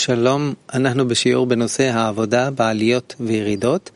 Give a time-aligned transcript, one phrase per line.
[0.00, 3.90] שלום, אנחנו בשיעור בנושא העבודה בעליות וירידות.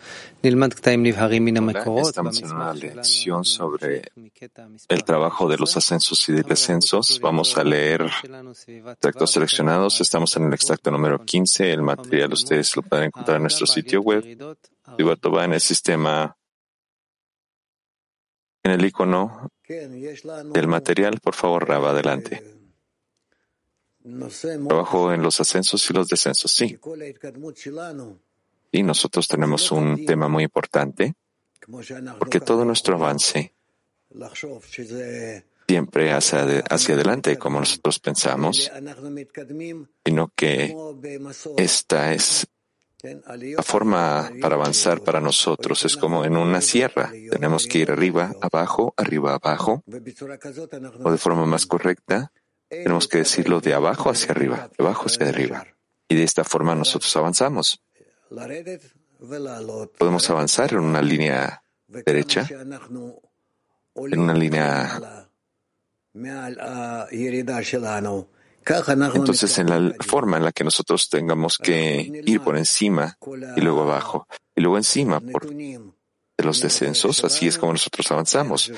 [0.45, 2.15] נלמד קטעים נבהרים מן Hola, המקורות.
[2.15, 6.33] estamos en una במסמך lección שלנו sobre מקטע מספר el trabajo de los ascensos y
[6.33, 7.21] descensos.
[7.21, 10.01] Vamos a leer שלנו סביבה extractos טובה, seleccionados.
[10.01, 11.73] Estamos en el extracto número 15.
[11.73, 14.23] El material ustedes lo pueden encontrar en nuestro sitio web.
[14.99, 16.37] Vivato va en el sistema,
[18.65, 19.49] en el icono
[20.57, 21.21] del material.
[21.23, 22.54] Por favor, Raba, adelante.
[24.68, 26.52] Trabajo en los ascensos y los descensos.
[26.52, 26.78] Sí,
[28.72, 31.16] y nosotros tenemos un tema muy importante
[32.20, 33.54] porque todo nuestro avance
[35.68, 38.72] siempre hacia, hacia adelante como nosotros pensamos,
[40.06, 40.76] sino que
[41.58, 42.48] esta es
[43.02, 45.86] la forma para avanzar para nosotros.
[45.86, 47.12] Es como en una sierra.
[47.32, 49.84] Tenemos que ir arriba, abajo, arriba, abajo,
[51.04, 52.32] o de forma más correcta,
[52.70, 55.66] tenemos que decirlo de abajo hacia arriba, de abajo hacia arriba.
[56.08, 57.82] Y de esta forma nosotros avanzamos.
[59.98, 65.28] Podemos avanzar en una línea derecha, en una línea.
[69.14, 73.18] Entonces, en la forma en la que nosotros tengamos que ir por encima
[73.56, 75.48] y luego abajo, y luego encima por
[76.38, 78.72] de los descensos, así es como nosotros avanzamos.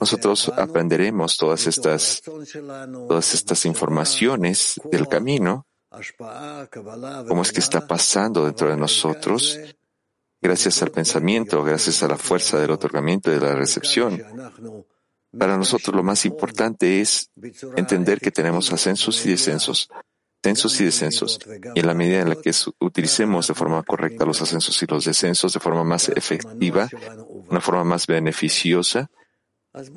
[0.00, 5.66] Nosotros aprenderemos todas estas, todas estas informaciones del camino,
[7.28, 9.58] cómo es que está pasando dentro de nosotros,
[10.40, 14.22] gracias al pensamiento, gracias a la fuerza del otorgamiento y de la recepción.
[15.38, 17.30] Para nosotros lo más importante es
[17.76, 19.88] entender que tenemos ascensos y descensos,
[20.46, 21.40] ascensos y descensos,
[21.74, 25.04] y en la medida en la que utilicemos de forma correcta los ascensos y los
[25.04, 26.88] descensos de forma más efectiva,
[27.48, 29.10] una forma más beneficiosa,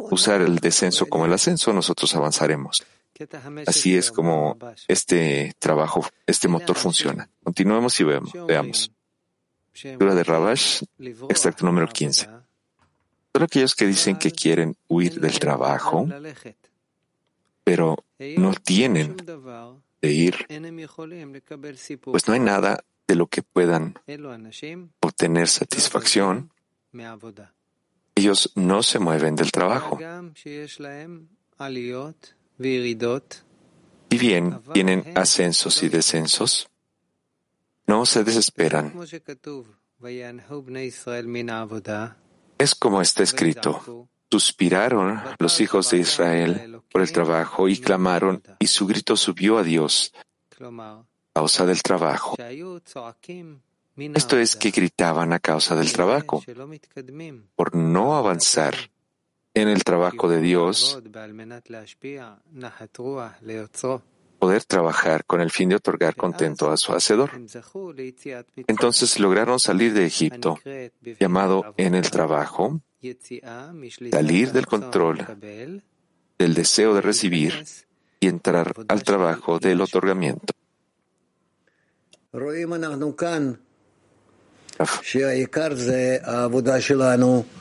[0.09, 2.83] usar el descenso como el ascenso, nosotros avanzaremos.
[3.67, 7.30] Así es como este trabajo, este motor funciona.
[7.44, 8.33] Continuemos y veamos.
[8.47, 8.92] veamos.
[9.83, 10.81] Lectura de Rabash,
[11.30, 12.27] extracto número 15.
[13.31, 16.08] Solo aquellos que dicen que quieren huir del trabajo,
[17.64, 19.16] pero no tienen
[20.02, 20.36] de ir,
[22.05, 23.95] pues no hay nada de lo que puedan
[25.02, 26.52] obtener satisfacción.
[28.15, 29.98] Ellos no se mueven del trabajo.
[34.11, 36.70] Si bien tienen ascensos y descensos,
[37.87, 38.93] no se desesperan.
[42.58, 44.10] Es como está escrito.
[44.32, 49.64] Suspiraron los hijos de Israel por el trabajo y clamaron, y su grito subió a
[49.64, 50.14] Dios
[50.60, 51.04] a
[51.34, 52.36] causa del trabajo.
[53.95, 56.44] Esto es que gritaban a causa del trabajo,
[57.56, 58.76] por no avanzar
[59.54, 61.02] en el trabajo de Dios,
[64.40, 67.32] poder trabajar con el fin de otorgar contento a su Hacedor.
[68.67, 70.58] Entonces lograron salir de Egipto,
[71.20, 72.80] llamado en el trabajo,
[74.11, 75.26] salir del control
[76.37, 77.65] del deseo de recibir
[78.20, 80.54] y entrar al trabajo del otorgamiento.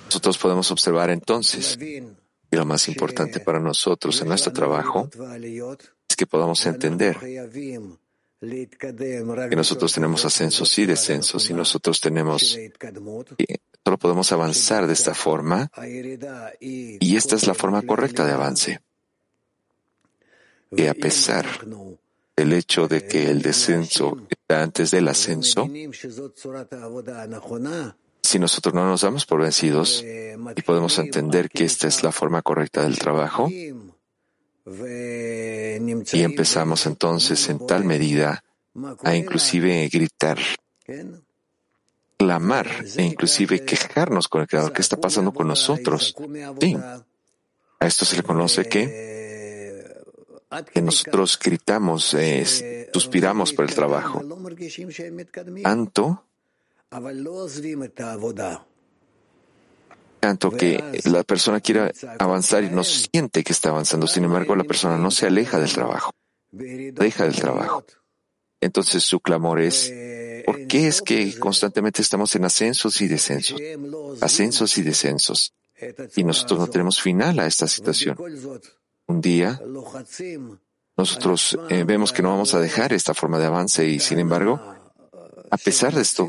[0.06, 5.10] Nosotros podemos observar entonces que lo más importante para nosotros en nuestro trabajo
[6.08, 7.16] es que podamos entender
[8.40, 12.56] que nosotros tenemos ascensos y descensos y nosotros tenemos
[13.36, 18.80] que solo podemos avanzar de esta forma y esta es la forma correcta de avance.
[20.76, 21.46] Que a pesar
[22.36, 25.68] del hecho de que el descenso está antes del ascenso,
[28.22, 32.42] si nosotros no nos damos por vencidos y podemos entender que esta es la forma
[32.42, 33.48] correcta del trabajo,
[36.12, 38.44] y empezamos entonces en tal medida
[39.02, 40.38] a inclusive gritar,
[42.18, 44.72] clamar e inclusive quejarnos con el Creador.
[44.72, 46.14] ¿Qué está pasando con nosotros?
[46.60, 46.76] Sí.
[47.80, 49.94] A esto se le conoce que,
[50.74, 54.22] que nosotros gritamos, eh, suspiramos por el trabajo.
[55.62, 56.24] Tanto
[60.20, 64.06] tanto que la persona quiera avanzar y no siente que está avanzando.
[64.06, 66.12] Sin embargo, la persona no se aleja del trabajo,
[66.50, 67.84] deja del trabajo.
[68.60, 70.17] Entonces su clamor es, ¿por
[70.68, 73.60] qué es que constantemente estamos en ascensos y descensos?
[74.20, 75.52] Ascensos y descensos.
[76.16, 78.16] Y nosotros no tenemos final a esta situación.
[79.06, 79.60] Un día
[80.98, 84.60] nosotros eh, vemos que no vamos a dejar esta forma de avance y sin embargo,
[85.48, 86.28] a pesar de esto,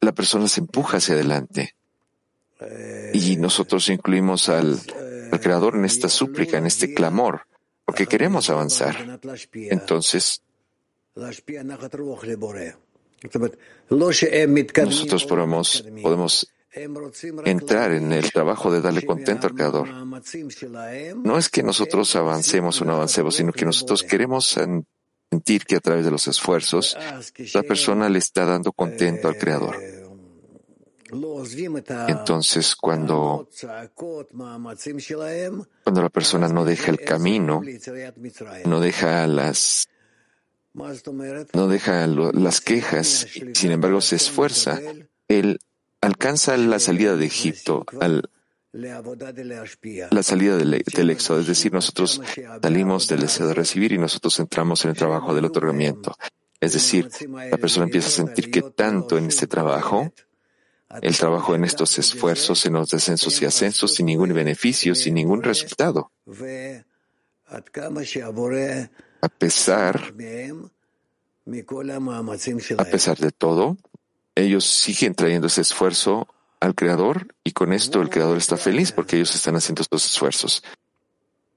[0.00, 1.76] la persona se empuja hacia adelante.
[3.12, 4.80] Y nosotros incluimos al,
[5.30, 7.42] al Creador en esta súplica, en este clamor,
[7.84, 9.20] porque queremos avanzar.
[9.52, 10.42] Entonces,
[13.88, 16.52] Nosotros podemos, podemos
[17.44, 19.88] entrar en el trabajo de darle contento al Creador.
[21.16, 24.46] No es que nosotros avancemos o no avancemos, sino que nosotros queremos
[25.30, 26.96] sentir que a través de los esfuerzos
[27.54, 29.76] la persona le está dando contento al Creador.
[32.08, 33.48] Entonces, cuando,
[35.82, 37.62] cuando la persona no deja el camino,
[38.64, 39.88] no deja las
[40.72, 44.80] no deja las quejas, sin embargo se esfuerza,
[45.28, 45.58] él
[46.00, 47.84] alcanza la salida de Egipto,
[48.72, 52.22] la salida del, del, éxodo, es decir, nosotros
[52.62, 56.16] salimos del deseo de recibir y nosotros entramos en el trabajo del otorgamiento.
[56.60, 57.08] Es decir,
[57.50, 60.12] la persona empieza a sentir que tanto en este trabajo,
[61.00, 65.42] el trabajo en estos esfuerzos, en los descensos y ascensos, sin ningún beneficio, sin ningún
[65.42, 66.12] resultado.
[69.22, 70.14] A pesar,
[72.78, 73.76] a pesar de todo,
[74.34, 76.28] ellos siguen trayendo ese esfuerzo
[76.60, 80.62] al Creador y con esto el Creador está feliz porque ellos están haciendo estos esfuerzos.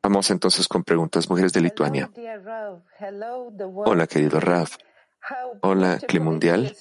[0.02, 2.12] Vamos entonces con preguntas, mujeres de Lituania.
[3.86, 4.70] Hola, querido Rav.
[5.62, 6.76] Hola, Climundial.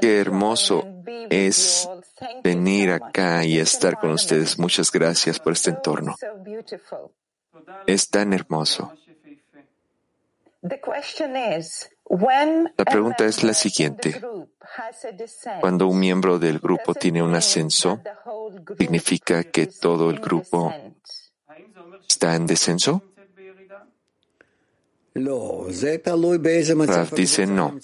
[0.00, 0.84] Qué hermoso
[1.30, 1.88] es
[2.42, 4.58] venir acá y estar con ustedes.
[4.58, 6.16] Muchas gracias por este entorno.
[7.86, 8.92] Es tan hermoso.
[12.76, 14.20] La pregunta es la siguiente.
[15.60, 18.00] Cuando un miembro del grupo tiene un ascenso,
[18.78, 20.72] ¿significa que todo el grupo
[22.08, 23.02] está en descenso?
[25.14, 27.78] Rav dice no.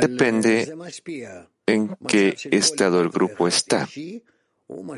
[0.00, 0.74] Depende
[1.66, 3.88] en qué estado el grupo está.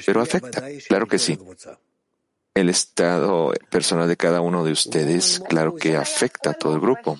[0.06, 1.38] Pero afecta, claro que sí.
[2.56, 7.16] El estado personal de cada uno de ustedes, claro que afecta a todo el grupo.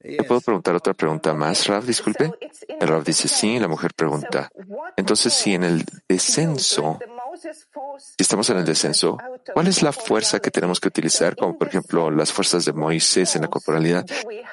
[0.00, 1.84] ¿Me puedo preguntar otra pregunta más, Rav?
[1.84, 2.32] Disculpe.
[2.68, 4.50] El Rav dice sí, la mujer pregunta.
[4.96, 6.98] Entonces, si en el descenso
[7.36, 9.18] si estamos en el descenso,
[9.52, 11.36] ¿cuál es la fuerza que tenemos que utilizar?
[11.36, 14.04] Como por ejemplo las fuerzas de Moisés en la corporalidad.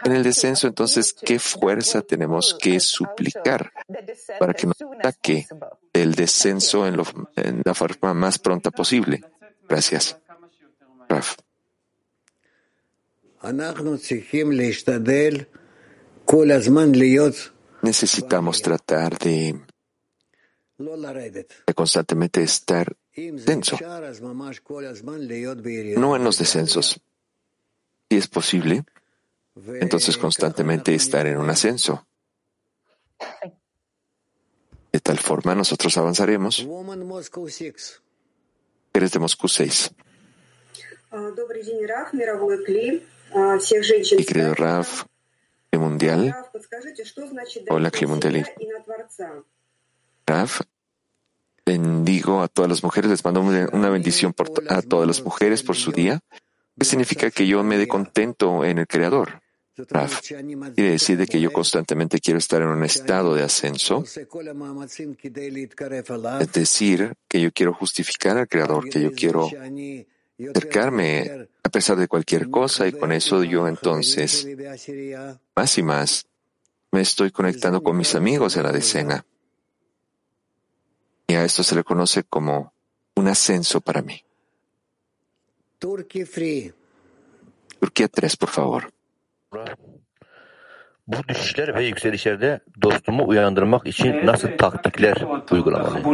[0.03, 3.71] En el descenso, entonces, ¿qué fuerza tenemos que suplicar
[4.39, 5.47] para que nos ataque
[5.93, 6.97] el descenso en,
[7.63, 9.21] la forma más pronta posible?
[9.71, 10.17] Gracias.
[11.07, 11.37] Raf.
[17.81, 19.61] Necesitamos tratar de
[20.77, 23.77] de constantemente estar denso,
[25.95, 26.99] no en los descensos.
[28.09, 28.83] Si es posible,
[29.55, 32.05] entonces constantemente estar en un ascenso.
[34.91, 36.67] De tal forma nosotros avanzaremos.
[38.93, 39.91] Eres de Moscú 6.
[44.17, 45.05] Y querido Raf,
[45.71, 46.35] mundial.
[47.69, 48.53] Hola, Mundial.
[50.25, 50.61] Raf,
[51.65, 54.33] bendigo a todas las mujeres, les mando una bendición
[54.69, 56.19] a todas las mujeres por su día.
[56.77, 59.41] ¿Qué significa que yo me dé contento en el Creador?
[59.89, 64.03] Raf, quiere decir que yo constantemente quiero estar en un estado de ascenso,
[66.39, 69.49] es decir, que yo quiero justificar al Creador, que yo quiero
[70.49, 74.47] acercarme a pesar de cualquier cosa y con eso yo entonces,
[75.55, 76.25] más y más,
[76.91, 79.25] me estoy conectando con mis amigos en la decena.
[81.27, 82.73] Y a esto se le conoce como
[83.15, 84.21] un ascenso para mí.
[87.79, 88.93] Turquía 3, por favor.
[91.07, 95.17] Bu düşüşler ve yükselişlerde dostumu uyandırmak için nasıl taktikler
[95.51, 96.05] uygulamalıyım?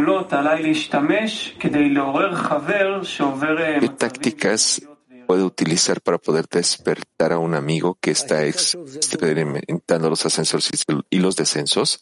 [3.82, 4.80] ¿Qué tácticas
[5.28, 10.72] puede utilizar para poder despertar a un amigo que está experimentando los ascensos
[11.12, 12.00] y los descensos?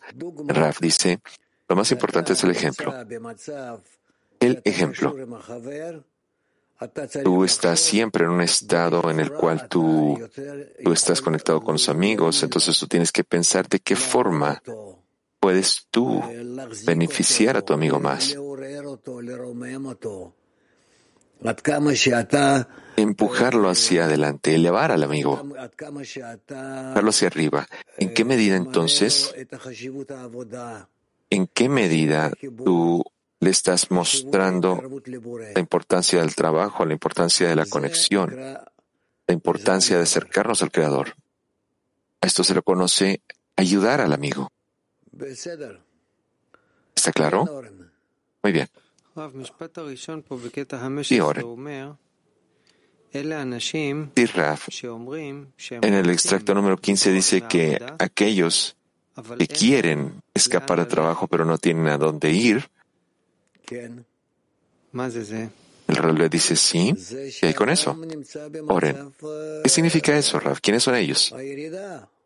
[0.48, 1.20] Raf dice,
[1.70, 2.94] lo más importante es el ejemplo.
[4.40, 5.16] El ejemplo.
[7.24, 10.20] Tú estás siempre en un estado en el cual tú,
[10.84, 14.62] tú estás conectado con los amigos, entonces tú tienes que pensar de qué forma
[15.40, 16.22] puedes tú
[16.86, 18.36] beneficiar a tu amigo más.
[22.98, 27.68] Empujarlo hacia adelante, elevar al amigo, empujarlo hacia arriba.
[27.98, 29.34] ¿En qué medida entonces
[31.30, 32.32] ¿En qué medida
[32.64, 33.04] tú
[33.40, 34.82] le estás mostrando
[35.54, 41.16] la importancia del trabajo, la importancia de la conexión, la importancia de acercarnos al Creador?
[42.22, 43.22] A esto se le conoce
[43.56, 44.52] ayudar al amigo.
[46.96, 47.64] ¿Está claro?
[48.44, 48.70] Muy bien.
[51.10, 51.42] Y ahora,
[54.16, 58.76] Sí, Raf, en el extracto número 15 dice que aquellos
[59.38, 62.70] que quieren escapar del trabajo pero no tienen a dónde ir,
[65.88, 66.96] el Rav le dice sí,
[67.40, 67.98] ¿qué hay con eso?
[68.68, 69.14] Oren.
[69.64, 70.60] ¿Qué significa eso, Rav?
[70.60, 71.34] ¿Quiénes son ellos?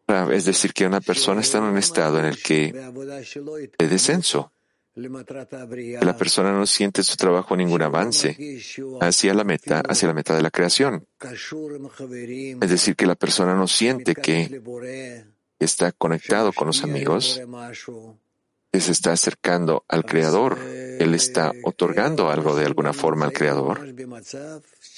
[0.08, 2.72] Rav, es decir, que una persona está en un estado en el que
[3.78, 4.52] de descenso.
[4.96, 8.36] La persona no siente en su trabajo ningún avance
[9.02, 11.06] hacia la meta, hacia la meta de la creación.
[12.62, 14.62] Es decir, que la persona no siente que
[15.60, 17.42] está conectado con los amigos,
[18.72, 20.58] que se está acercando al Creador,
[21.00, 23.80] él está otorgando algo de alguna forma al Creador.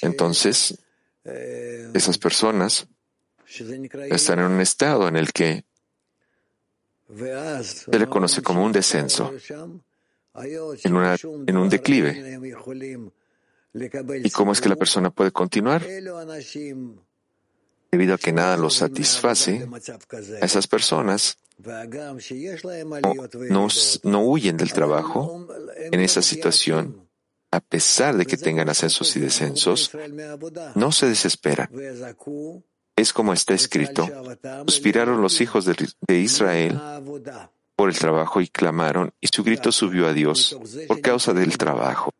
[0.01, 0.77] Entonces,
[1.23, 2.87] esas personas
[4.09, 5.65] están en un estado en el que
[7.63, 9.33] se le conoce como un descenso,
[10.33, 10.97] en,
[11.47, 12.39] en un declive.
[14.23, 15.85] ¿Y cómo es que la persona puede continuar?
[17.91, 19.67] Debido a que nada los satisface,
[20.41, 21.37] a esas personas
[24.03, 25.47] no, huyen del trabajo
[25.91, 27.07] en esa situación,
[27.51, 29.91] a pesar de que tengan ascensos y descensos,
[30.75, 31.69] no se desesperan.
[32.95, 34.07] Es como está escrito,
[34.67, 36.79] suspiraron los hijos de Israel
[37.75, 40.57] por el trabajo y clamaron, y su grito subió a Dios
[40.87, 42.13] por causa del trabajo.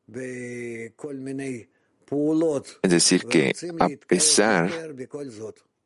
[2.82, 4.70] Es decir, que a pesar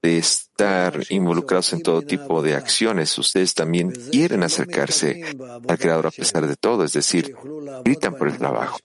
[0.01, 5.23] de estar involucrados en todo tipo de acciones, ustedes también quieren acercarse
[5.67, 7.35] al Creador a pesar de todo, es decir,
[7.83, 8.79] gritan por el trabajo,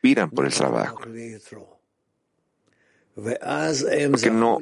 [0.00, 1.00] piran por el trabajo.
[3.14, 4.58] Porque no,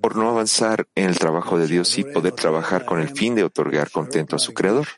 [0.00, 3.44] por no avanzar en el trabajo de Dios y poder trabajar con el fin de
[3.44, 4.88] otorgar contento a su Creador.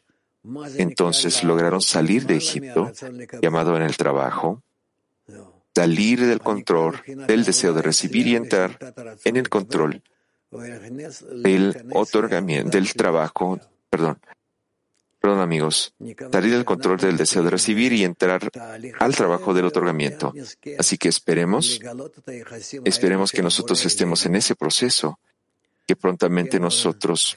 [0.77, 2.93] Entonces lograron salir de Egipto,
[3.43, 4.63] llamado en el trabajo,
[5.75, 8.79] salir del control, del deseo de recibir y entrar
[9.25, 10.03] en el control
[10.51, 13.59] del otorgamiento, del trabajo,
[13.91, 14.19] perdón,
[15.21, 15.95] perdón amigos,
[16.31, 18.49] salir del control del deseo de recibir y entrar
[18.99, 20.33] al trabajo del otorgamiento.
[20.79, 21.81] Así que esperemos,
[22.85, 25.19] esperemos que nosotros estemos en ese proceso,
[25.87, 27.37] que prontamente nosotros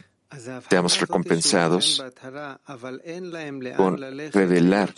[0.69, 2.03] seamos recompensados
[3.75, 3.97] con
[4.31, 4.93] revelar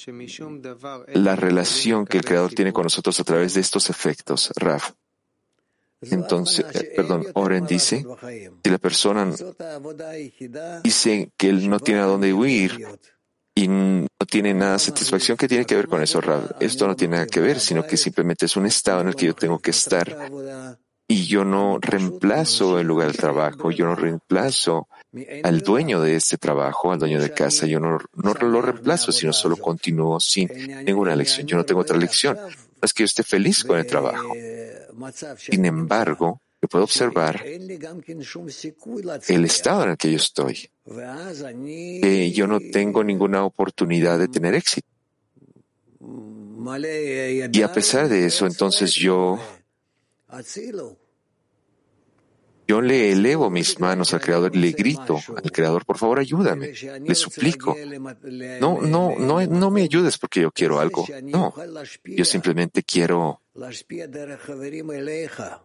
[1.13, 4.91] la relación que el Creador tiene con nosotros a través de estos efectos, Raf.
[6.01, 8.05] Entonces, eh, perdón, Oren dice,
[8.63, 9.29] si la persona
[10.81, 12.87] dice que él no tiene a dónde huir
[13.53, 16.51] y no tiene nada de satisfacción, ¿qué tiene que ver con eso, Raf?
[16.61, 19.25] Esto no tiene nada que ver, sino que simplemente es un estado en el que
[19.25, 20.29] yo tengo que estar
[21.05, 24.87] y yo no reemplazo el lugar del trabajo, yo no reemplazo
[25.43, 29.33] al dueño de este trabajo, al dueño de casa, yo no, no lo reemplazo, sino
[29.33, 30.49] solo continúo sin
[30.85, 31.47] ninguna lección.
[31.47, 32.37] Yo no tengo otra lección.
[32.37, 34.33] No es que yo esté feliz con el trabajo.
[35.37, 37.71] Sin embargo, yo puedo observar el
[39.45, 44.87] estado en el que yo estoy, que yo no tengo ninguna oportunidad de tener éxito.
[47.51, 49.39] Y a pesar de eso, entonces yo
[52.69, 56.71] yo le elevo mis manos al Creador y le grito al Creador, por favor, ayúdame,
[57.03, 57.75] le suplico.
[58.61, 61.03] No, no, no, no me ayudes porque yo quiero algo.
[61.23, 61.51] No,
[62.05, 63.41] yo simplemente quiero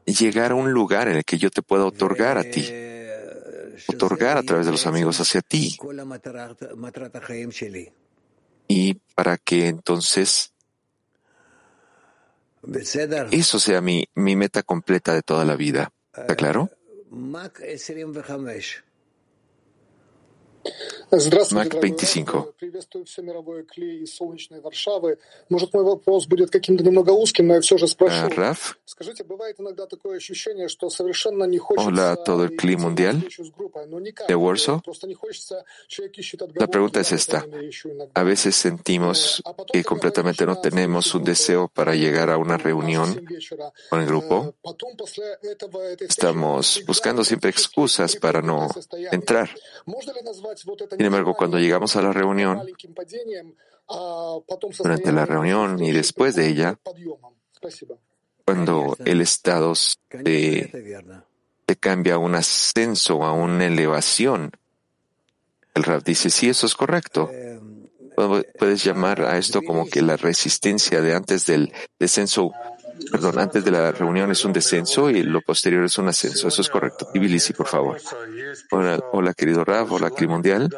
[0.07, 2.67] llegar a un lugar en el que yo te pueda otorgar a ti,
[3.87, 5.77] otorgar a través de los amigos hacia ti.
[8.67, 10.55] Y para que entonces
[13.31, 15.93] eso sea mi, mi meta completa de toda la vida.
[16.17, 16.71] ¿Está claro?
[17.15, 18.83] Mac 25.
[21.10, 25.18] Приветствую все мировое кли из солнечной Варшавы.
[25.50, 28.30] Может, мой вопрос будет каким-то немного узким, но я все же спрошу.
[28.36, 28.78] Раф.
[28.86, 33.24] Скажите, бывает иногда такое ощущение, что совершенно не хочется Hola a todo el CLI mundial
[34.28, 34.82] de Warsaw.
[36.56, 37.44] La pregunta es esta.
[38.14, 39.42] A veces sentimos
[39.72, 43.26] que completamente no tenemos un deseo para llegar a una reunión
[43.90, 44.54] con el grupo.
[46.00, 48.70] Estamos buscando siempre excusas para no
[49.12, 49.50] entrar.
[50.57, 52.63] Sin embargo, cuando llegamos a la reunión,
[54.79, 56.79] durante la reunión y después de ella,
[58.45, 60.71] cuando el estado se,
[61.81, 64.53] cambia a un ascenso, a una elevación,
[65.75, 67.31] el Rab dice, sí, eso es correcto.
[68.59, 72.53] Puedes llamar a esto como que la resistencia de antes del descenso
[73.11, 76.49] perdón, antes de la reunión es un descenso y lo posterior es un ascenso.
[76.49, 77.09] Eso es correcto.
[77.13, 78.01] Tbilisi, por favor.
[79.13, 80.69] Hola, querido Rav, hola Mundial.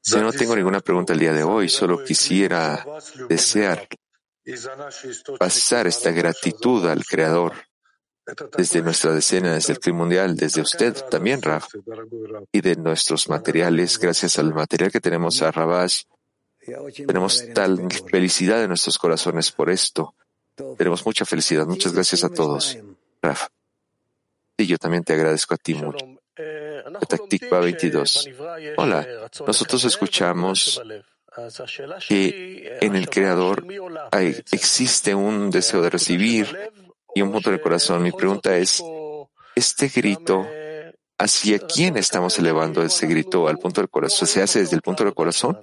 [0.00, 2.84] Si no tengo ninguna pregunta el día de hoy, solo quisiera
[3.28, 3.88] desear
[5.38, 7.54] pasar esta gratitud al Creador
[8.56, 11.68] desde nuestra decena, desde el clima mundial, desde usted también, Raf,
[12.52, 16.02] y de nuestros materiales, gracias al material que tenemos a Rabash,
[17.06, 20.14] tenemos tal felicidad en nuestros corazones por esto.
[20.76, 21.66] Tenemos mucha felicidad.
[21.66, 22.78] Muchas gracias a todos.
[23.20, 23.48] Raf.
[24.56, 26.06] Y yo también te agradezco a ti mucho.
[27.08, 28.28] Taktikva 22.
[28.76, 29.06] Hola,
[29.46, 30.82] nosotros escuchamos
[32.08, 33.64] que en el Creador
[34.52, 36.72] existe un deseo de recibir
[37.14, 38.02] y un punto del corazón.
[38.02, 38.82] Mi pregunta es,
[39.54, 40.46] ¿este grito,
[41.18, 44.28] hacia quién estamos elevando ese grito al punto del corazón?
[44.28, 45.58] ¿Se hace desde el punto del corazón?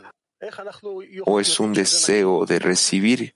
[1.26, 3.36] ¿O es un deseo de recibir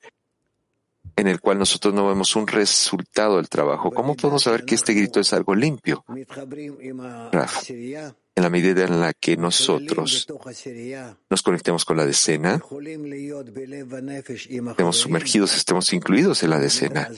[1.16, 3.92] en el cual nosotros no vemos un resultado del trabajo?
[3.92, 6.04] ¿Cómo podemos saber que este grito es algo limpio?
[8.38, 10.28] en la medida en la que nosotros
[11.30, 12.62] nos conectemos con la decena,
[14.70, 17.10] estemos sumergidos, estemos incluidos en la decena,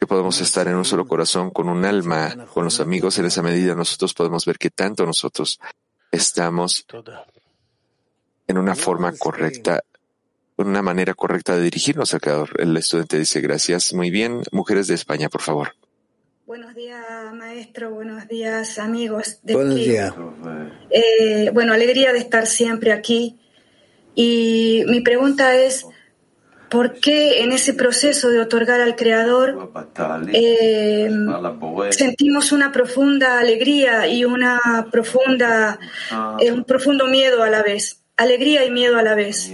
[0.00, 3.40] que podemos estar en un solo corazón con un alma, con los amigos, en esa
[3.40, 5.58] medida nosotros podemos ver que tanto nosotros
[6.10, 6.86] estamos
[8.46, 9.82] en una forma correcta,
[10.56, 12.50] en una manera correcta de dirigirnos al Creador.
[12.58, 13.92] El estudiante dice gracias.
[13.92, 15.74] Muy bien, mujeres de España, por favor.
[16.46, 17.90] Buenos días, maestro.
[17.90, 19.40] Buenos días, amigos.
[19.42, 20.14] De Buenos días.
[20.90, 23.38] Eh, bueno, alegría de estar siempre aquí.
[24.14, 25.84] Y mi pregunta es,
[26.70, 29.70] ¿por qué en ese proceso de otorgar al Creador
[30.32, 31.10] eh,
[31.90, 35.78] sentimos una profunda alegría y una profunda,
[36.40, 38.02] eh, un profundo miedo a la vez?
[38.16, 39.50] Alegría y miedo a la vez.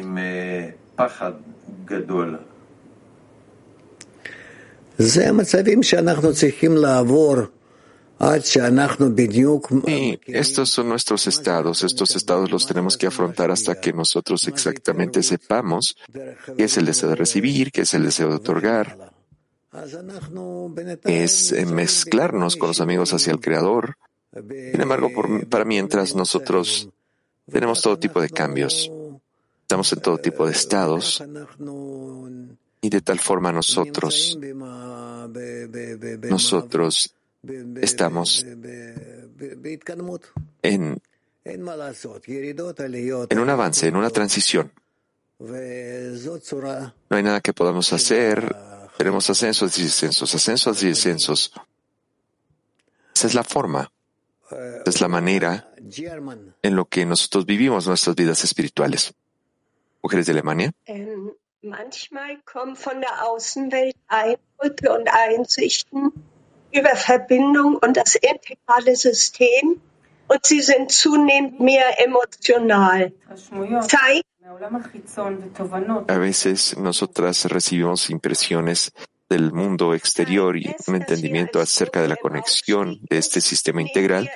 [9.86, 11.82] Y estos son nuestros estados.
[11.82, 15.96] Estos estados los tenemos que afrontar hasta que nosotros exactamente sepamos
[16.56, 19.12] qué es el deseo de recibir, qué es el deseo de otorgar.
[21.04, 23.96] Es mezclarnos con los amigos hacia el Creador.
[24.32, 25.10] Sin embargo,
[25.48, 26.88] para mientras nosotros
[27.50, 28.90] tenemos todo tipo de cambios,
[29.62, 31.22] estamos en todo tipo de estados
[32.80, 34.38] y de tal forma nosotros,
[36.28, 37.14] nosotros
[37.80, 38.44] estamos
[40.62, 41.02] en,
[41.44, 41.62] en
[43.38, 44.72] un avance, en una transición.
[45.38, 48.56] No hay nada que podamos hacer.
[48.96, 51.52] Tenemos ascensos y descensos, ascensos y descensos.
[53.14, 53.92] Esa es la forma,
[54.50, 55.72] esa es la manera
[56.62, 59.14] en lo que nosotros vivimos nuestras vidas espirituales.
[60.02, 60.72] Mujeres de Alemania.
[61.62, 66.12] Manchmal kommen von der Außenwelt Eindrücke und Einsichten
[66.74, 69.80] über Verbindung und das integrale System
[70.28, 73.12] und sie sind zunehmend mehr emotional.
[73.82, 74.24] Zeigt
[76.06, 78.92] A veces nosotras recibimos impresiones
[79.28, 84.30] del mundo exterior y un entendimiento acerca de la conexión de este sistema integral.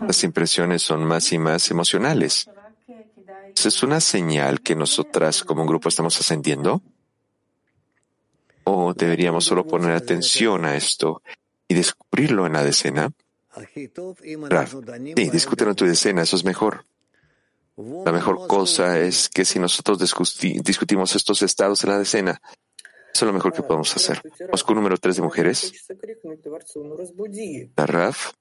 [0.00, 2.50] Las impresiones son más y más emocionales.
[3.56, 6.82] ¿Es una señal que nosotras como un grupo estamos ascendiendo?
[8.64, 11.22] ¿O deberíamos solo poner atención a esto
[11.66, 13.12] y descubrirlo en la decena?
[13.74, 16.84] sí, discútelo en tu decena, eso es mejor.
[18.04, 22.40] La mejor cosa es que si nosotros discutimos estos estados en la decena,
[23.14, 24.20] eso es lo mejor que podemos hacer.
[24.40, 25.72] Vamos con número tres de mujeres.
[27.76, 28.32] La Raf.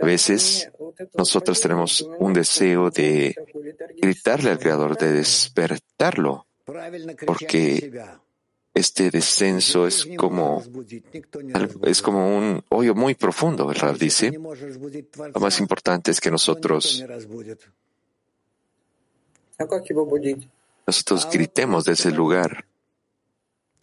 [0.00, 0.70] A veces
[1.14, 3.34] nosotros tenemos un deseo de
[3.96, 6.46] gritarle al Creador, de despertarlo,
[7.26, 7.92] porque
[8.74, 10.62] este descenso es como,
[11.84, 14.32] es como un hoyo muy profundo, el Raf dice.
[14.32, 17.04] Lo más importante es que nosotros,
[20.86, 22.64] nosotros gritemos de ese lugar.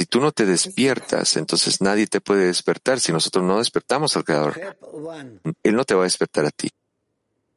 [0.01, 2.99] Si tú no te despiertas, entonces nadie te puede despertar.
[2.99, 4.59] Si nosotros no despertamos al Creador,
[5.61, 6.71] Él no te va a despertar a ti.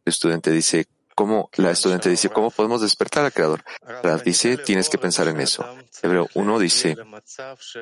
[0.04, 1.48] El estudiante dice, ¿cómo?
[1.56, 3.64] La estudiante dice, ¿cómo podemos despertar al Creador?
[4.02, 5.64] La dice, tienes que pensar en eso.
[6.02, 6.98] Hebreo uno dice,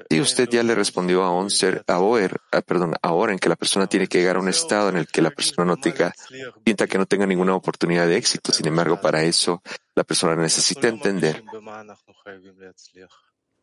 [0.09, 3.57] y usted ya le respondió a un ser, a Oer, perdón, ahora en que la
[3.57, 6.15] persona tiene que llegar a un estado en el que la persona no tenga,
[6.63, 8.53] sienta que no tenga ninguna oportunidad de éxito.
[8.53, 9.61] Sin embargo, para eso,
[9.97, 11.43] la persona necesita entender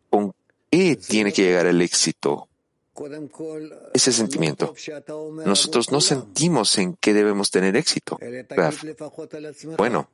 [0.10, 0.34] con
[0.72, 2.48] y tiene que llegar el éxito.
[3.94, 4.74] Ese sentimiento.
[5.46, 8.20] Nosotros no sentimos en qué debemos tener éxito.
[9.78, 10.10] Bueno,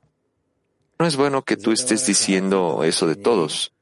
[1.00, 3.74] no es bueno que tú estés diciendo eso de todos.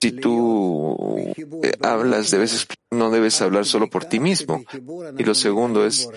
[0.00, 1.18] Si tú
[1.62, 4.64] eh, hablas, debes, no debes hablar solo por ti mismo.
[5.18, 6.08] Y lo segundo es,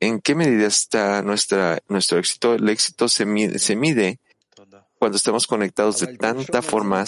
[0.00, 2.54] ¿en qué medida está nuestro éxito?
[2.54, 4.18] El éxito se mide
[5.00, 7.02] cuando estamos conectados de tanta forma,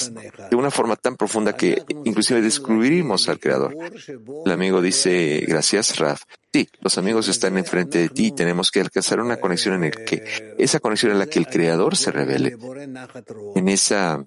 [0.51, 3.77] de una forma tan profunda que inclusive descubrimos al Creador.
[4.47, 6.23] El amigo dice, gracias, Raf.
[6.51, 9.91] Sí, los amigos están enfrente de ti y tenemos que alcanzar una conexión en el
[10.07, 12.57] que, esa conexión en la que el Creador se revele.
[13.57, 14.25] En esa,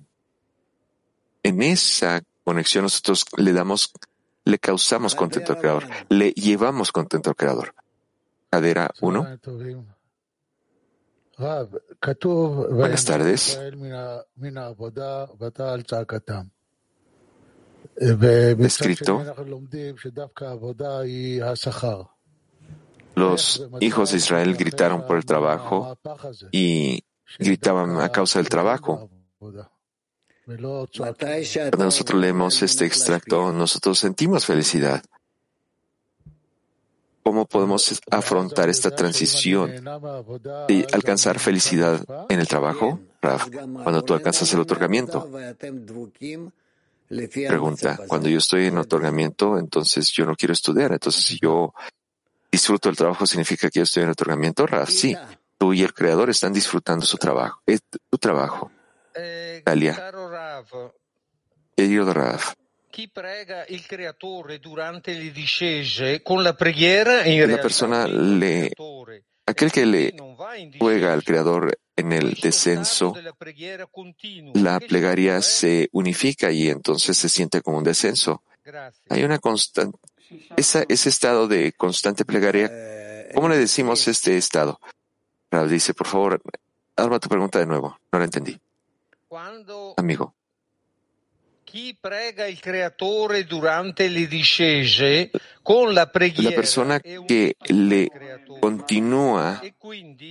[1.42, 3.92] en esa conexión nosotros le damos,
[4.44, 7.74] le causamos contento al Creador, le llevamos contento al Creador.
[8.52, 9.40] Cadera 1.
[11.38, 13.60] Buenas tardes.
[18.60, 19.24] Escrito,
[23.16, 25.98] los hijos de Israel gritaron por el trabajo
[26.52, 27.04] y
[27.40, 29.10] gritaban a causa del trabajo.
[30.46, 35.04] Cuando nosotros leemos este extracto, nosotros sentimos felicidad.
[37.26, 39.84] ¿Cómo podemos afrontar esta transición
[40.68, 43.50] y alcanzar felicidad en el trabajo, Raf,
[43.82, 45.28] cuando tú alcanzas el otorgamiento?
[47.48, 50.92] Pregunta, cuando yo estoy en otorgamiento, entonces yo no quiero estudiar.
[50.92, 51.74] Entonces, si yo
[52.52, 54.92] disfruto el trabajo, ¿significa que yo estoy en otorgamiento, Raf?
[54.92, 55.18] Sí,
[55.58, 57.60] tú y el Creador están disfrutando su trabajo.
[57.66, 58.70] Es tu trabajo.
[59.64, 60.12] Talia.
[61.76, 62.54] Querido Raf.
[62.96, 68.72] Chi prega il creatore durante le discese con la preghiera in La persona le,
[69.44, 70.14] aquel que le
[70.80, 73.14] juega al Creador en el descenso,
[74.54, 78.44] la plegaria se unifica y entonces se siente como un descenso.
[79.10, 79.98] Hay una constante,
[80.56, 82.72] esa, ese estado de constante plegaria,
[83.34, 84.80] ¿cómo le decimos este estado?
[85.52, 86.42] Rav dice, por favor,
[86.96, 88.58] hazme tu pregunta de nuevo, no la entendí.
[89.98, 90.34] Amigo.
[96.42, 98.10] La persona que le
[98.62, 99.62] continúa,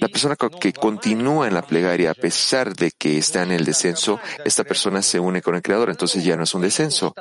[0.01, 4.19] la persona que continúa en la plegaria a pesar de que está en el descenso,
[4.43, 7.15] esta persona se une con el Creador, entonces ya no es un descenso.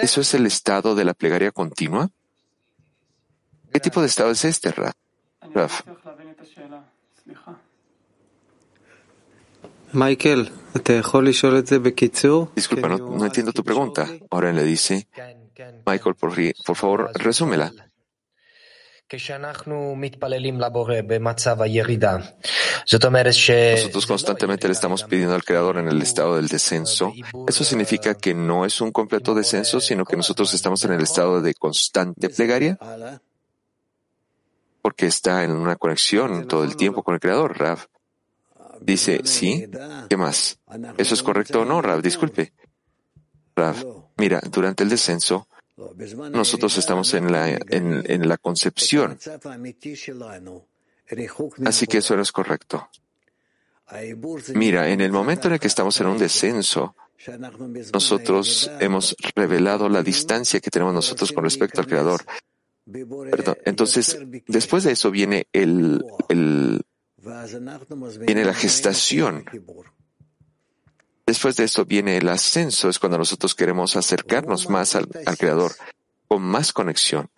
[0.00, 2.08] ¿Eso es el estado de la plegaria continua?
[3.72, 5.82] ¿Qué tipo de estado es este, Raf?
[9.92, 10.50] Michael,
[12.54, 14.08] Disculpa, no, no, entiendo tu pregunta.
[14.30, 15.08] Ahora le dice,
[15.86, 16.32] Michael, por,
[16.64, 17.72] por favor, resúmela.
[23.74, 27.12] Nosotros constantemente le estamos pidiendo al Creador en el estado del descenso.
[27.48, 31.42] Eso significa que no es un completo descenso, sino que nosotros estamos en el estado
[31.42, 32.78] de constante plegaria,
[34.80, 37.88] porque está en una conexión todo el tiempo con el Creador, Rav.
[38.80, 39.68] Dice, sí,
[40.08, 40.58] ¿qué más?
[40.96, 42.02] ¿Eso es correcto o no, Rav?
[42.02, 42.52] Disculpe.
[43.54, 43.76] Rav,
[44.16, 45.48] mira, durante el descenso,
[46.32, 49.18] nosotros estamos en la, en, en la concepción.
[51.64, 52.88] Así que eso no es correcto.
[54.54, 56.94] Mira, en el momento en el que estamos en un descenso,
[57.92, 62.24] nosotros hemos revelado la distancia que tenemos nosotros con respecto al Creador.
[63.30, 63.58] Perdón.
[63.64, 66.82] Entonces, después de eso viene el, el,
[68.26, 69.44] viene la gestación.
[71.26, 75.72] Después de esto viene el ascenso, es cuando nosotros queremos acercarnos más al, al, Creador,
[76.26, 77.30] con más conexión.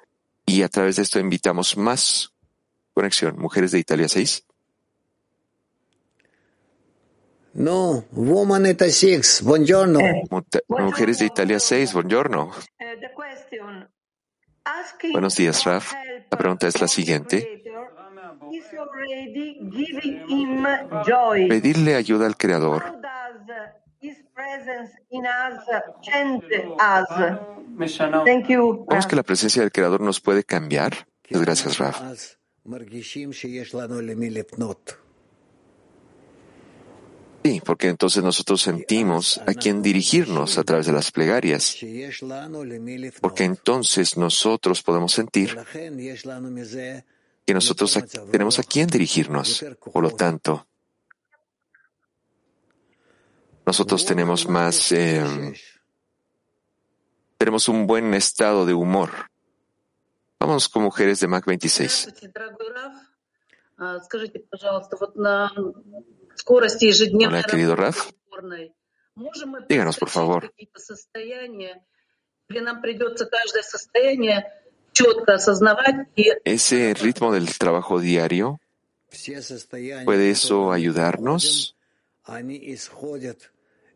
[0.47, 2.33] Y a través de esto invitamos más
[2.95, 3.38] conexión.
[3.38, 4.45] Mujeres de Italia 6.
[7.55, 10.01] No, Woman Eta 6, buongiorno.
[10.68, 12.51] Mujeres de Italia 6, buongiorno.
[15.12, 15.92] Buenos días, Raf.
[16.31, 17.62] La pregunta es la siguiente.
[21.49, 22.85] Pedirle ayuda al Creador.
[28.87, 31.07] ¿Cómo es que la presencia del Creador nos puede cambiar?
[31.31, 32.01] Muchas gracias, Raf.
[37.45, 41.77] Sí, porque entonces nosotros sentimos a quién dirigirnos a través de las plegarias,
[43.21, 45.59] porque entonces nosotros podemos sentir
[47.53, 47.99] que nosotros
[48.31, 49.62] tenemos a quién dirigirnos.
[49.93, 50.67] Por lo tanto,
[53.67, 55.23] nosotros tenemos más, eh,
[57.37, 59.11] tenemos un buen estado de humor.
[60.41, 62.15] Vamos con mujeres de Mac 26.
[67.29, 68.12] Hola, querido Raf.
[69.69, 70.55] Díganos, por favor.
[76.45, 78.61] Ese ritmo del trabajo diario,
[80.05, 81.77] ¿puede eso ayudarnos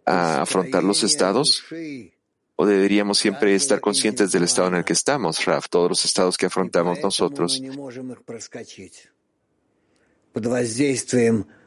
[0.06, 1.64] a afrontar los estados?
[2.56, 5.68] ¿O deberíamos siempre estar conscientes del estado en el que estamos, Raf?
[5.68, 7.62] Todos los estados que afrontamos nosotros.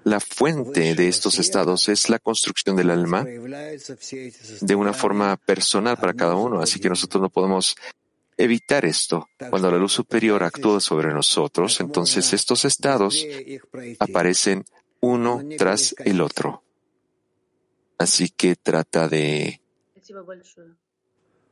[0.04, 6.14] La fuente de estos estados es la construcción del alma de una forma personal para
[6.14, 7.76] cada uno, así que nosotros no podemos
[8.40, 9.28] evitar esto.
[9.50, 13.26] Cuando la luz superior actúa sobre nosotros, entonces estos estados
[14.00, 14.66] aparecen
[15.02, 16.64] uno tras el otro.
[17.98, 19.62] Así que trata de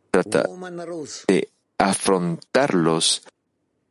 [0.09, 0.45] trata
[1.27, 3.27] de afrontarlos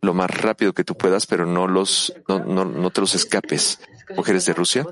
[0.01, 3.79] lo más rápido que tú puedas, pero no los no, no, no te los escapes.
[4.17, 4.87] Mujeres de Rusia.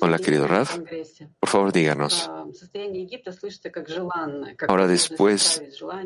[0.00, 0.78] Hola, querido Raf.
[1.38, 2.30] Por favor, díganos.
[4.68, 5.62] Ahora, después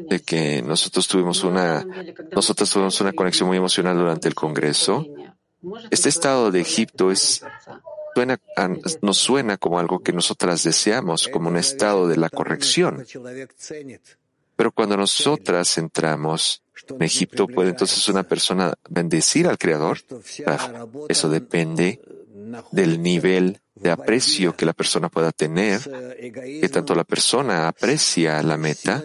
[0.08, 1.86] de que nosotros tuvimos una,
[2.32, 5.06] nosotros tuvimos una conexión muy emocional durante el Congreso,
[5.90, 7.42] este estado de Egipto es,
[8.14, 8.38] suena,
[9.02, 13.04] nos suena como algo que nosotras deseamos, como un estado de la corrección.
[14.56, 19.98] Pero cuando nosotras entramos en Egipto, ¿puede entonces una persona bendecir al Creador?
[21.08, 22.00] Eso depende
[22.72, 28.56] del nivel de aprecio que la persona pueda tener, que tanto la persona aprecia la
[28.56, 29.04] meta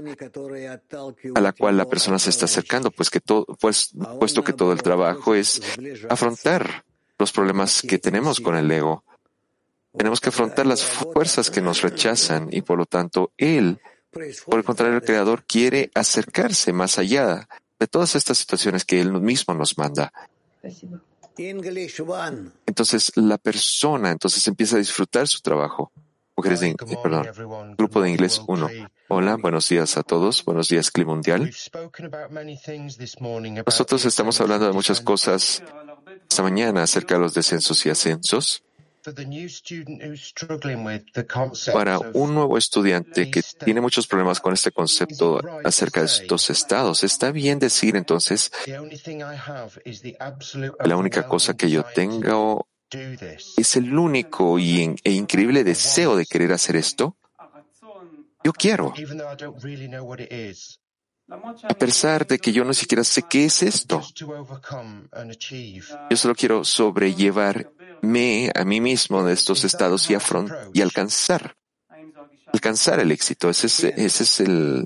[1.36, 4.72] a la cual la persona se está acercando, pues que todo, pues, puesto que todo
[4.72, 5.62] el trabajo es
[6.10, 6.86] afrontar
[7.20, 9.04] los problemas que tenemos con el ego.
[9.96, 13.80] Tenemos que afrontar las fuerzas que nos rechazan y por lo tanto Él,
[14.46, 19.12] por el contrario, el Creador quiere acercarse más allá de todas estas situaciones que Él
[19.12, 20.14] mismo nos manda.
[22.66, 25.92] Entonces la persona entonces empieza a disfrutar su trabajo.
[26.36, 28.70] Mujeres de, perdón, grupo de inglés 1.
[29.10, 30.44] Hola, buenos días a todos.
[30.46, 31.52] Buenos días, Clima Mundial.
[33.66, 35.64] Nosotros estamos hablando de muchas cosas
[36.30, 38.64] esta mañana acerca de los descensos y ascensos.
[41.74, 47.04] Para un nuevo estudiante que tiene muchos problemas con este concepto acerca de estos estados,
[47.04, 48.52] está bien decir entonces,
[50.84, 52.68] la única cosa que yo tengo
[53.58, 57.16] es el único y, e increíble deseo de querer hacer esto.
[58.44, 58.94] Yo quiero.
[61.64, 64.02] A pesar de que yo no siquiera sé qué es esto.
[66.10, 70.18] Yo solo quiero sobrellevarme a mí mismo de estos estados y,
[70.74, 71.56] y alcanzar,
[72.52, 73.50] alcanzar el éxito.
[73.50, 74.86] ¿Ese es, ese es el,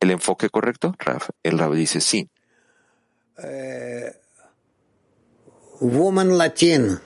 [0.00, 0.94] el, enfoque correcto?
[1.42, 2.30] el Rab dice sí.
[3.42, 4.10] Eh,
[5.80, 6.98] woman Latin.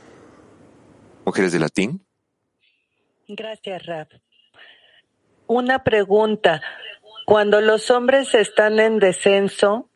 [1.24, 2.06] Mujeres de latín.
[3.26, 4.08] Gracias, Rab.
[5.48, 6.62] Una pregunta.
[7.28, 9.90] Cuando los hombres están en descenso,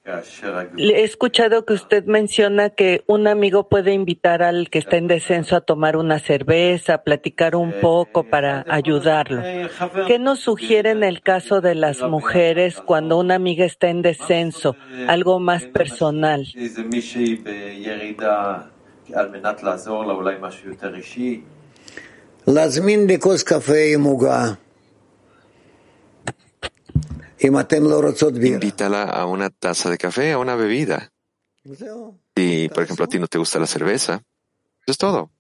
[0.77, 5.57] he escuchado que usted menciona que un amigo puede invitar al que está en descenso
[5.57, 9.41] a tomar una cerveza, a platicar un poco para ayudarlo.
[10.07, 14.77] ¿Qué nos sugiere en el caso de las mujeres cuando una amiga está en descenso,
[15.09, 16.47] algo más personal?
[28.55, 31.13] Invítala a una taza de café, a una bebida.
[32.37, 34.23] Si, por ejemplo, a ti no te gusta la cerveza,
[34.81, 35.31] eso es todo.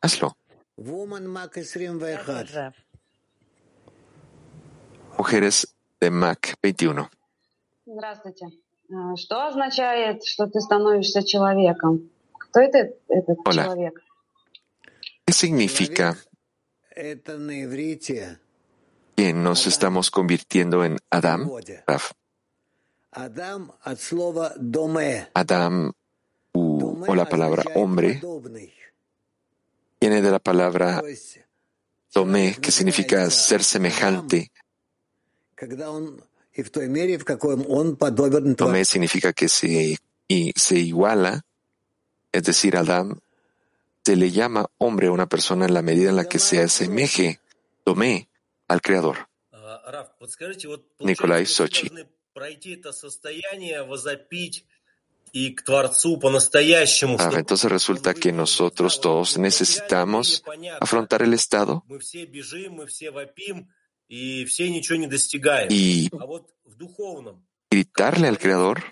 [0.00, 0.36] Hazlo.
[5.16, 7.10] Mujeres de Mac 21.
[13.44, 13.74] Hola.
[15.24, 16.16] ¿Qué significa
[19.16, 21.50] que nos estamos convirtiendo en Adam?
[25.34, 25.92] Adam
[26.54, 28.20] o la palabra hombre
[30.00, 31.02] viene de la palabra
[32.12, 34.50] domé, que significa ser semejante.
[38.56, 39.98] Domé significa que se,
[40.28, 41.44] y se iguala,
[42.32, 43.18] es decir, Adam
[44.04, 47.38] se le llama hombre a una persona en la medida en la que se asemeje,
[47.84, 48.28] domé,
[48.72, 49.28] al Creador.
[51.00, 51.88] Nikolai Sochi.
[57.38, 60.42] entonces resulta que nosotros todos necesitamos
[60.80, 61.84] afrontar el estado
[64.08, 64.50] y
[67.70, 68.82] gritarle al Creador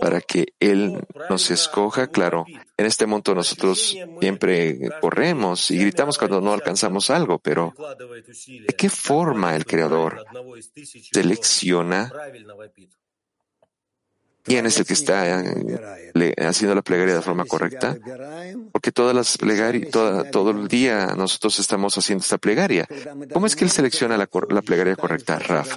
[0.00, 2.08] para que Él nos escoja.
[2.08, 2.44] Claro,
[2.76, 7.74] en este mundo nosotros siempre corremos y gritamos cuando no alcanzamos algo, pero
[8.46, 10.24] ¿de qué forma el Creador
[11.12, 12.10] selecciona
[14.42, 17.96] ¿Quién es el que está eh, haciendo la plegaria de forma correcta?
[18.72, 22.88] Porque todas las plegarias, todo el día nosotros estamos haciendo esta plegaria.
[23.32, 25.76] ¿Cómo es que él selecciona la plegaria correcta, Raf?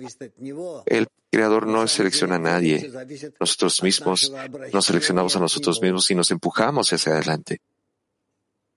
[0.86, 2.92] El Creador no selecciona a nadie.
[3.40, 4.34] Nosotros mismos
[4.74, 7.62] nos seleccionamos a nosotros mismos y nos empujamos hacia adelante.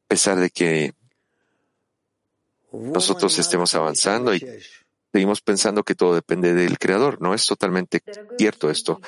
[0.05, 0.92] A pesar de que
[2.72, 4.44] nosotros estemos avanzando y
[5.12, 7.21] seguimos pensando que todo depende del Creador.
[7.21, 8.03] No es totalmente
[8.37, 9.01] cierto esto.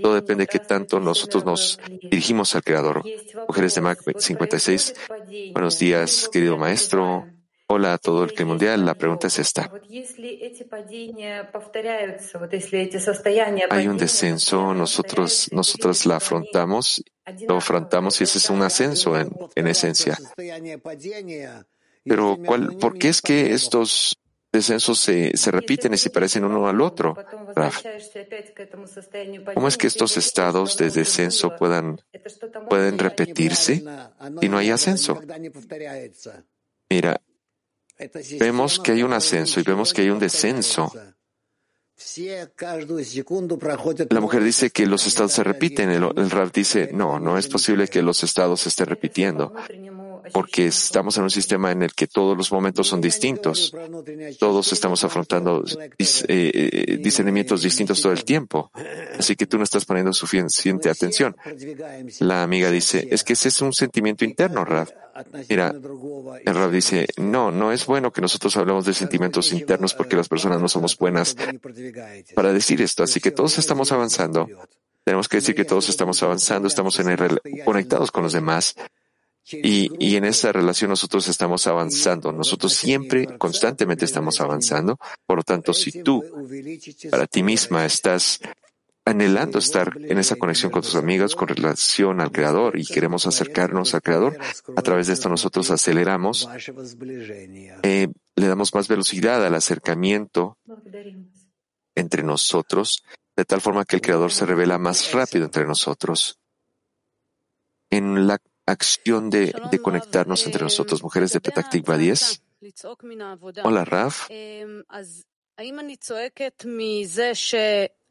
[0.00, 3.02] Todo depende de qué tanto nosotros nos dirigimos al Creador.
[3.46, 4.94] Mujeres de Mac 56.
[5.52, 7.26] Buenos días, querido maestro.
[7.70, 8.86] Hola a todo el que mundial.
[8.86, 9.70] La pregunta es esta.
[13.70, 17.04] Hay un descenso, nosotros, nosotros la afrontamos,
[17.46, 20.16] lo afrontamos y ese es un ascenso en, en esencia.
[22.04, 24.18] Pero ¿cuál, ¿por qué es que estos
[24.58, 27.16] descensos se, se repiten y se parecen uno al otro.
[29.54, 32.00] ¿Cómo es que estos estados de descenso puedan,
[32.68, 33.84] pueden repetirse
[34.40, 35.20] si no hay ascenso?
[36.90, 37.20] Mira,
[38.38, 40.92] vemos que hay un ascenso y vemos que hay un descenso.
[44.10, 45.90] La mujer dice que los estados se repiten.
[45.90, 49.52] El, el Rav dice, no, no es posible que los estados se estén repitiendo
[50.32, 53.74] porque estamos en un sistema en el que todos los momentos son distintos.
[54.38, 55.64] Todos estamos afrontando
[55.98, 58.70] eh, eh, discernimientos distintos todo el tiempo.
[59.18, 61.36] Así que tú no estás poniendo suficiente atención.
[62.20, 64.88] La amiga dice, es que ese es un sentimiento interno, Rav.
[65.48, 65.74] Mira,
[66.44, 70.28] el Rav dice, no, no es bueno que nosotros hablemos de sentimientos internos porque las
[70.28, 71.36] personas no somos buenas
[72.34, 73.02] para decir esto.
[73.02, 74.48] Así que todos estamos avanzando.
[75.04, 77.00] Tenemos que decir que todos estamos avanzando, estamos
[77.64, 78.76] conectados con los demás
[79.50, 82.32] y, y, en esa relación nosotros estamos avanzando.
[82.32, 84.98] Nosotros siempre, constantemente estamos avanzando.
[85.26, 86.22] Por lo tanto, si tú
[87.10, 88.40] para ti misma estás
[89.08, 93.94] anhelando estar en esa conexión con tus amigos con relación al Creador y queremos acercarnos
[93.94, 94.38] al Creador,
[94.76, 96.48] a través de esto nosotros aceleramos,
[97.82, 100.58] eh, le damos más velocidad al acercamiento
[101.94, 103.02] entre nosotros,
[103.34, 106.38] de tal forma que el Creador se revela más rápido entre nosotros.
[107.90, 112.42] En la acción de, de conectarnos entre nosotros, mujeres de Petak 10.
[113.64, 114.28] Hola, Raf.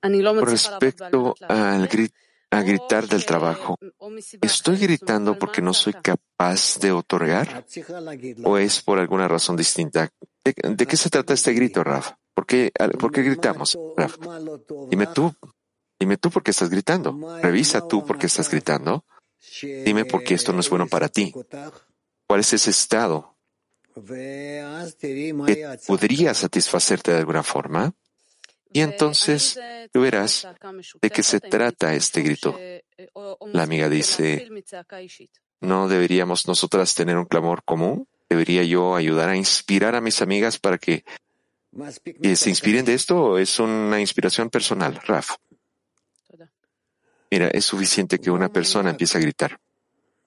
[0.01, 1.89] Con respecto al
[2.49, 3.77] a gritar del trabajo,
[4.41, 7.65] ¿estoy gritando porque no soy capaz de otorgar?
[8.43, 10.09] ¿O es por alguna razón distinta?
[10.43, 12.13] ¿De, qué se trata este grito, Raf?
[12.33, 14.15] ¿Por qué, ¿Por qué gritamos, Raf?
[14.89, 15.33] Dime tú,
[15.99, 17.37] dime tú por qué estás gritando.
[17.41, 19.03] Revisa tú por qué estás gritando.
[19.61, 21.33] Dime por qué esto no es bueno para ti.
[22.27, 23.35] ¿Cuál es ese estado
[23.93, 27.93] que podría satisfacerte de alguna forma?
[28.71, 29.59] Y entonces
[29.91, 30.47] tú verás
[31.01, 32.57] de qué se trata este grito.
[33.53, 34.49] La amiga dice,
[35.61, 38.07] ¿no deberíamos nosotras tener un clamor común?
[38.29, 41.05] ¿Debería yo ayudar a inspirar a mis amigas para que,
[42.35, 45.37] se inspiren de esto o es una inspiración personal, Raf?
[47.29, 49.59] Mira, es suficiente que una persona empiece a gritar.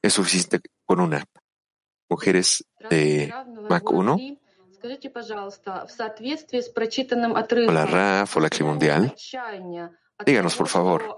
[0.02, 1.24] Es suficiente con una.
[2.08, 3.32] Mujeres de
[3.68, 4.18] Mac 1.
[7.68, 9.14] Hola Raf, hola Mundial.
[10.24, 11.14] Díganos, por favor,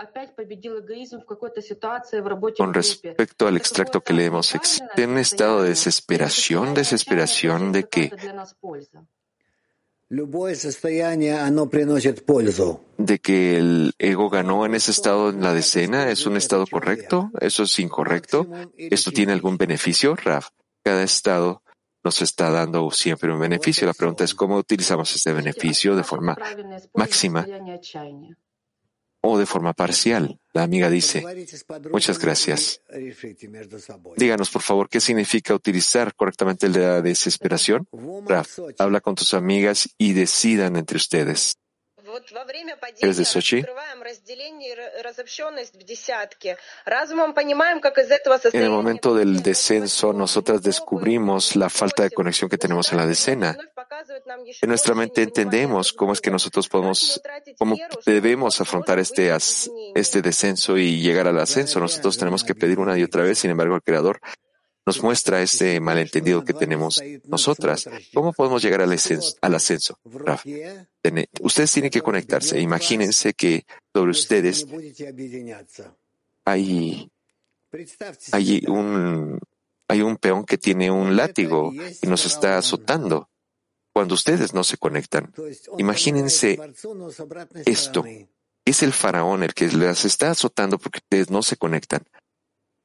[2.56, 8.12] con respecto al extracto que leemos, ¿existe un estado de desesperación, desesperación de que
[12.98, 17.30] de que el ego ganó en ese estado en la decena, ¿es un estado correcto?
[17.40, 18.46] ¿Eso es incorrecto?
[18.76, 20.48] ¿Esto tiene algún beneficio, Raf?
[20.84, 21.62] Cada estado
[22.04, 23.86] nos está dando siempre un beneficio.
[23.86, 26.36] La pregunta es cómo utilizamos este beneficio de forma
[26.92, 27.46] máxima
[29.22, 30.38] o de forma parcial.
[30.54, 31.24] La amiga dice,
[31.90, 32.82] muchas gracias.
[34.16, 37.88] Díganos, por favor, qué significa utilizar correctamente la desesperación.
[38.26, 41.56] Raf, habla con tus amigas y decidan entre ustedes.
[43.00, 43.64] ¿Eres de Sochi?
[48.52, 53.06] En el momento del descenso, nosotras descubrimos la falta de conexión que tenemos en la
[53.06, 53.56] decena.
[54.60, 57.20] En nuestra mente entendemos cómo es que nosotros podemos,
[57.58, 59.34] cómo debemos afrontar este,
[59.94, 61.80] este descenso y llegar al ascenso.
[61.80, 64.20] Nosotros tenemos que pedir una y otra vez, sin embargo, el Creador
[64.84, 67.88] nos muestra este malentendido que tenemos nosotras.
[68.12, 69.36] ¿Cómo podemos llegar al ascenso?
[69.40, 69.98] Al ascenso?
[71.40, 72.60] Ustedes tienen que conectarse.
[72.60, 73.64] Imagínense que
[73.94, 74.66] sobre ustedes
[76.44, 77.10] hay,
[78.66, 79.38] un,
[79.88, 81.72] hay un peón que tiene un látigo
[82.02, 83.28] y nos está azotando
[83.92, 85.32] cuando ustedes no se conectan.
[85.78, 86.58] Imagínense
[87.66, 88.04] esto.
[88.64, 92.02] Es el faraón el que las está azotando porque ustedes no se conectan.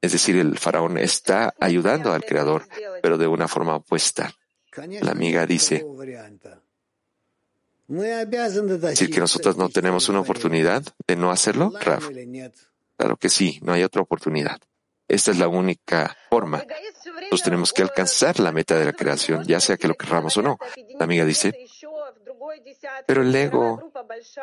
[0.02, 2.68] Es decir, el faraón está ayudando al creador,
[3.02, 4.34] pero de una forma opuesta.
[5.02, 5.86] La amiga dice,
[7.88, 12.04] ¿decir que nosotros no tenemos una oportunidad de no hacerlo, Rav?
[12.96, 14.60] Claro que sí, no hay otra oportunidad.
[15.08, 16.64] Esta es la única forma.
[17.06, 20.42] Nosotros tenemos que alcanzar la meta de la creación, ya sea que lo querramos o
[20.42, 20.58] no.
[21.00, 21.68] La amiga dice,
[23.06, 23.92] pero el ego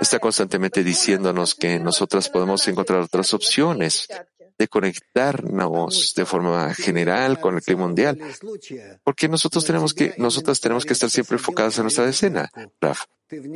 [0.00, 4.09] está constantemente diciéndonos que nosotras podemos encontrar otras opciones
[4.64, 8.18] de conectarnos de forma general con el clima mundial.
[9.04, 12.50] Porque nosotros tenemos que, nosotras tenemos que estar siempre enfocadas en nuestra decena,
[12.80, 13.04] Raf.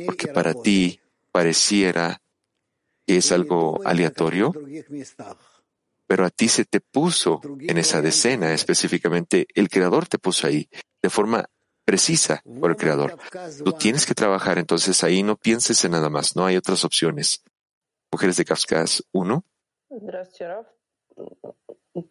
[0.05, 0.99] Porque para ti
[1.31, 2.21] pareciera
[3.07, 4.53] que es algo aleatorio,
[6.05, 10.69] pero a ti se te puso en esa decena, específicamente el Creador te puso ahí,
[11.01, 11.49] de forma
[11.85, 13.17] precisa por el Creador.
[13.65, 17.41] Tú tienes que trabajar, entonces ahí no pienses en nada más, no hay otras opciones.
[18.11, 19.43] Mujeres de Kafkas 1.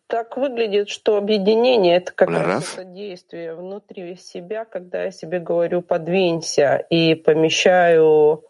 [0.07, 2.74] Так выглядит, что объединение — это как Hola, раз Raf.
[2.82, 8.43] это действие внутри себя, когда я себе говорю «подвинься» и помещаю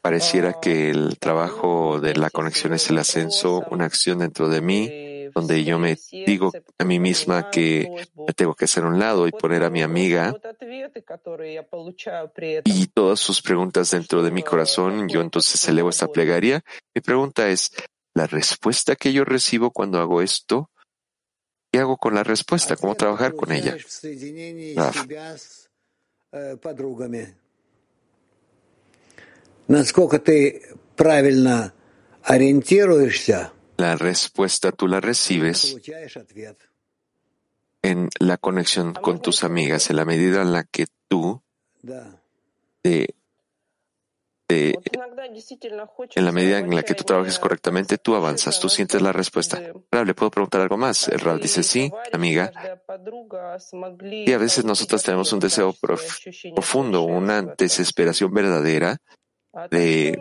[0.00, 5.28] Pareciera que el trabajo de la conexión es el ascenso, una acción dentro de mí,
[5.34, 9.26] donde yo me digo a mí misma que me tengo que hacer a un lado
[9.26, 12.72] y poner a mi amiga вот ответы, которые я получаю при этом.
[12.72, 15.08] y todas sus preguntas dentro de mi corazón.
[15.08, 16.62] Yo entonces elevo esta plegaria.
[16.94, 17.72] Mi pregunta es,
[18.13, 20.69] la respuesta que yo recibo cuando hago esto,
[21.71, 22.75] ¿qué hago con la respuesta?
[22.75, 23.75] ¿Cómo trabajar con ella?
[24.75, 25.05] Raf.
[33.77, 35.75] La respuesta tú la recibes
[37.81, 41.41] en la conexión con tus amigas, en la medida en la que tú
[42.81, 43.15] te
[44.53, 44.79] este,
[46.15, 49.61] en la medida en la que tú trabajes correctamente, tú avanzas, tú sientes la respuesta.
[49.91, 51.07] Rab, ¿le puedo preguntar algo más?
[51.07, 52.51] El Rab dice, sí, amiga.
[54.11, 58.97] Y a veces nosotras tenemos un deseo profundo, una desesperación verdadera
[59.69, 60.19] de,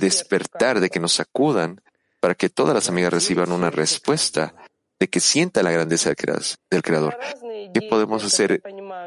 [0.00, 1.80] despertar, de que nos sacudan
[2.20, 4.54] para que todas las amigas reciban una respuesta
[4.99, 6.39] de que sienta la grandeza del crea-
[6.71, 7.17] del Creador.
[7.73, 8.61] ¿Qué podemos hacer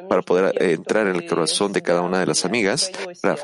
[0.09, 2.91] para poder eh, entrar en el corazón de cada una de las amigas?
[3.22, 3.39] Rav,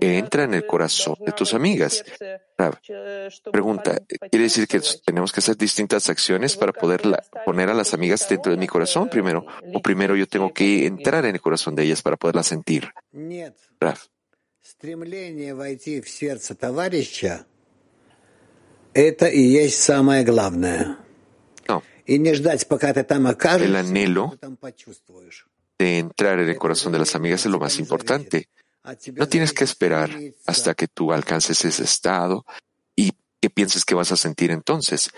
[0.00, 2.02] entra en el corazón de tus amigas.
[2.56, 2.78] Rav,
[3.52, 7.92] pregunta, ¿quiere decir que tenemos que hacer distintas acciones para poder la- poner a las
[7.92, 9.44] amigas dentro de mi corazón primero?
[9.74, 12.90] ¿O primero yo tengo que entrar en el corazón de ellas para poderlas sentir?
[13.12, 13.56] Нет.
[13.78, 13.98] Rav,
[14.62, 20.96] Стремление войти в сердце товарища – это и есть самое главное.
[22.07, 24.37] El anhelo
[25.77, 28.49] de entrar en el corazón de las amigas es lo más importante.
[29.15, 30.11] No tienes que esperar
[30.45, 32.45] hasta que tú alcances ese estado
[32.95, 35.11] y qué pienses que vas a sentir entonces.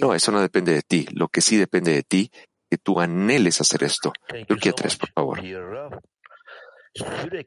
[0.00, 1.06] No, eso no depende de ti.
[1.12, 4.12] Lo que sí depende de ti es que tú anheles hacer esto.
[4.46, 5.40] Turquía 3, por favor.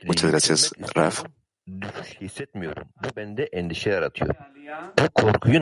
[0.06, 1.24] Muchas gracias, Raf.
[4.98, 5.60] Bu korkuyu?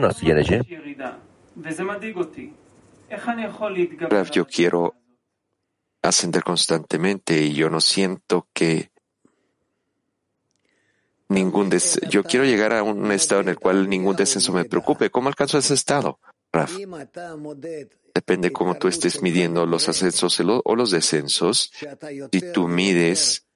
[3.10, 4.94] Rav, yo quiero
[6.02, 8.90] ascender constantemente y yo no siento que
[11.28, 15.10] ningún des yo quiero llegar a un estado en el cual ningún descenso me preocupe.
[15.10, 16.20] ¿Cómo alcanzo ese estado,
[16.52, 16.76] Raf?
[18.14, 21.72] Depende cómo tú estés midiendo los ascensos o los descensos.
[22.32, 23.46] Si tú mides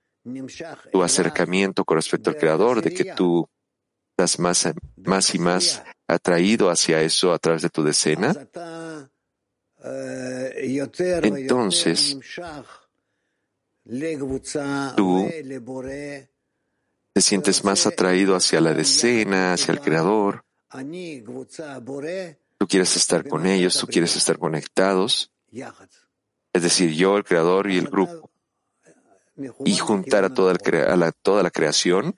[0.93, 3.49] tu acercamiento con respecto al Creador, de que tú
[4.17, 8.33] estás más, más y más atraído hacia eso a través de tu decena,
[11.25, 12.17] entonces,
[14.97, 15.29] tú
[17.13, 20.45] te sientes más atraído hacia la decena, hacia el creador.
[22.59, 25.31] Tú quieres estar con ellos, tú quieres estar conectados.
[26.53, 28.31] Es decir, yo, el creador y el grupo.
[29.65, 30.55] Y juntar a toda,
[30.97, 31.13] la,
[31.43, 32.17] la creación.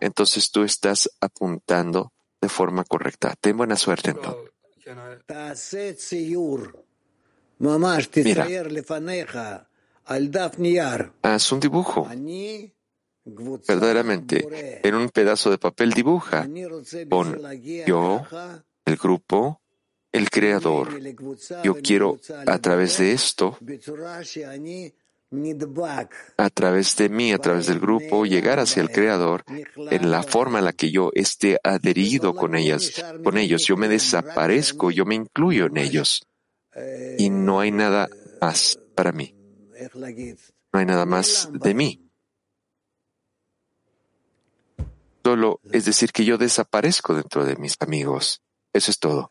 [0.00, 3.34] Entonces tú estás apuntando de forma correcta.
[3.40, 4.57] Ten buena suerte entonces.
[8.24, 8.46] Mira,
[11.22, 12.08] haz un dibujo.
[13.66, 16.48] Verdaderamente, en un pedazo de papel dibuja.
[17.08, 17.38] Pon
[17.86, 18.26] yo,
[18.84, 19.60] el grupo,
[20.12, 20.98] el creador.
[21.62, 23.58] Yo quiero, a través de esto,
[26.36, 29.44] a través de mí, a través del grupo, llegar hacia el Creador
[29.76, 33.66] en la forma en la que yo esté adherido con ellas, con ellos.
[33.66, 36.26] Yo me desaparezco, yo me incluyo en ellos.
[37.18, 38.08] Y no hay nada
[38.40, 39.34] más para mí.
[40.72, 42.04] No hay nada más de mí.
[45.24, 48.40] Solo es decir que yo desaparezco dentro de mis amigos.
[48.72, 49.30] Eso es todo.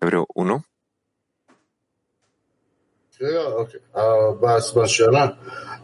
[0.00, 0.64] Hebreo 1.
[3.21, 3.79] אוקיי.
[4.41, 5.27] ב- בשאלה.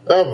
[0.06, 0.26] רב,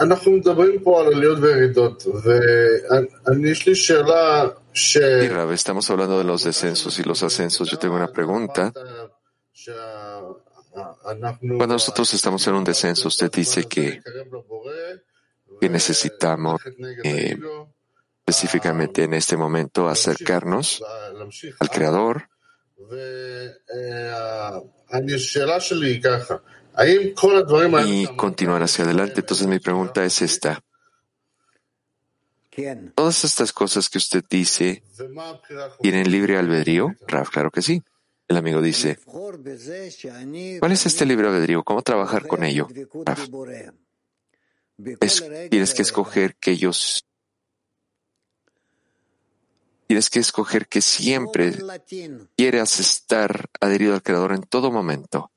[0.00, 4.96] אנחנו מדברים פה על עליות וירידות, ואני, יש לי שאלה ש...
[4.96, 7.70] Y Rab, estamos hablando de los descensos y los ascensos.
[7.70, 8.72] Yo tengo una pregunta.
[11.58, 14.02] Cuando nosotros estamos en un descenso, usted dice que,
[15.60, 16.60] que necesitamos
[17.04, 17.36] eh,
[18.20, 20.82] específicamente en este momento acercarnos
[21.60, 22.28] al Creador.
[27.87, 29.19] y continuar hacia adelante.
[29.21, 30.59] Entonces mi pregunta es esta.
[32.95, 34.83] ¿Todas estas cosas que usted dice
[35.81, 36.93] tienen libre albedrío?
[37.07, 37.81] Raf, claro que sí.
[38.27, 38.99] El amigo dice,
[40.59, 41.63] ¿cuál es este libre albedrío?
[41.63, 42.67] ¿Cómo trabajar con ello?
[43.05, 43.27] Raf,
[45.01, 47.05] es- tienes que escoger que ellos...
[49.89, 51.51] Tienes que escoger que siempre
[52.37, 55.31] quieras estar adherido al Creador en todo momento.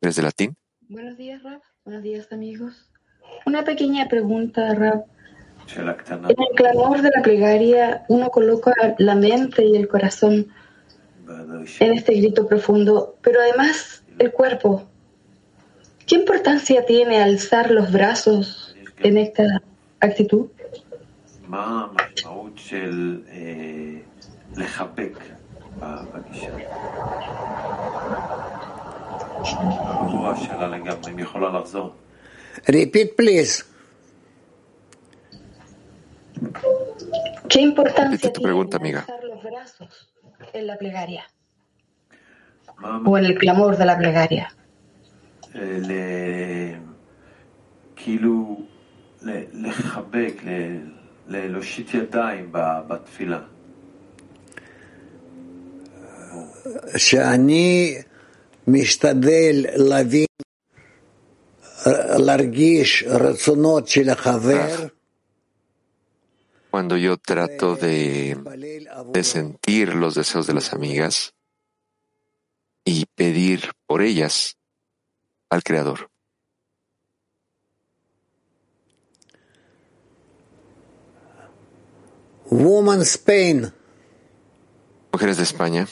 [0.00, 0.56] ¿Eres de latín?
[0.82, 1.60] Buenos días, Rap.
[1.84, 2.88] Buenos días, amigos.
[3.46, 5.06] Una pequeña pregunta, Rap.
[5.76, 10.52] En el clamor de la plegaria, uno coloca la mente y el corazón
[11.80, 14.88] en este grito profundo, pero además el cuerpo.
[16.06, 19.42] ¿Qué importancia tiene alzar los brazos en esta
[19.98, 20.46] actitud?
[21.47, 23.93] מה המשמעות של אה,
[24.57, 25.17] לחבק
[25.79, 26.57] ב- בגישה?
[29.37, 31.93] לא ברורה השאלה לגמרי, אם יכולה לחזור.
[32.57, 33.63] Repeat, please.
[37.49, 38.99] ¿Qué importancia Repite tu pregunta, amiga.
[39.01, 39.93] alzar los brazos
[40.53, 41.23] en la plegaria?
[43.09, 44.47] O en el clamor de la plegaria.
[45.55, 46.75] אה, ל-
[47.95, 48.57] כאילו
[49.21, 50.33] ל- לחבק,
[51.27, 53.41] ל- ל- להושיט ידיים ב- בתפילה.
[56.97, 57.95] שאני
[58.67, 60.25] משתדל להבין,
[62.25, 64.87] להרגיש רצונות של החבר,
[66.73, 68.37] Cuando yo trato de,
[69.15, 71.33] de sentir los deseos de las amigas
[72.85, 74.55] y pedir por ellas
[75.49, 76.09] al Creador.
[82.50, 83.72] Woman Spain.
[85.12, 85.86] Mujeres de España.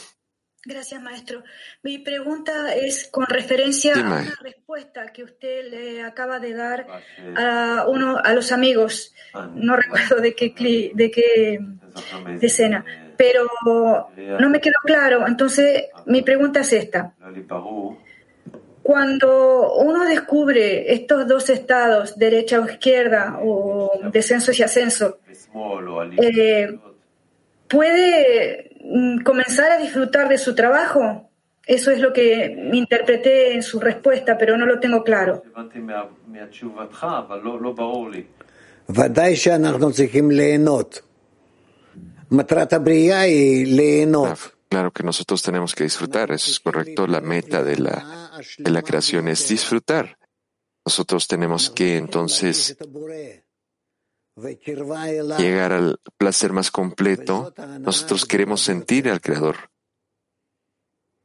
[0.67, 1.43] Gracias, maestro.
[1.83, 6.87] Mi pregunta es con referencia a una respuesta que usted le acaba de dar
[7.37, 9.15] a uno a los amigos.
[9.55, 10.55] No recuerdo de qué
[10.95, 11.61] de qué
[12.41, 12.85] decena,
[13.17, 13.47] pero
[14.17, 15.27] no me quedó claro.
[15.27, 17.15] Entonces, mi pregunta es esta.
[18.83, 25.21] Cuando uno descubre estos dos estados, derecha o izquierda, o descenso y ascenso,
[26.21, 26.79] eh,
[27.69, 31.31] puede mm, comenzar a disfrutar de su trabajo.
[31.67, 35.43] Eso es lo que interpreté en su respuesta, pero no lo tengo claro.
[44.27, 44.37] Ah,
[44.69, 47.07] claro que nosotros tenemos que disfrutar, eso es correcto.
[47.07, 50.19] La meta de la, de la creación es disfrutar.
[50.85, 52.77] Nosotros tenemos que entonces
[54.37, 57.55] llegar al placer más completo.
[57.81, 59.71] Nosotros queremos sentir al Creador.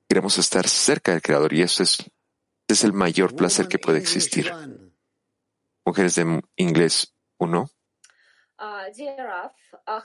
[0.08, 1.98] Queremos estar cerca del Creador y eso es,
[2.68, 4.52] es el mayor placer que puede existir.
[5.86, 7.70] Mujeres de inglés 1.
[8.62, 9.54] Uh, dear Raf,
[9.88, 10.02] uh?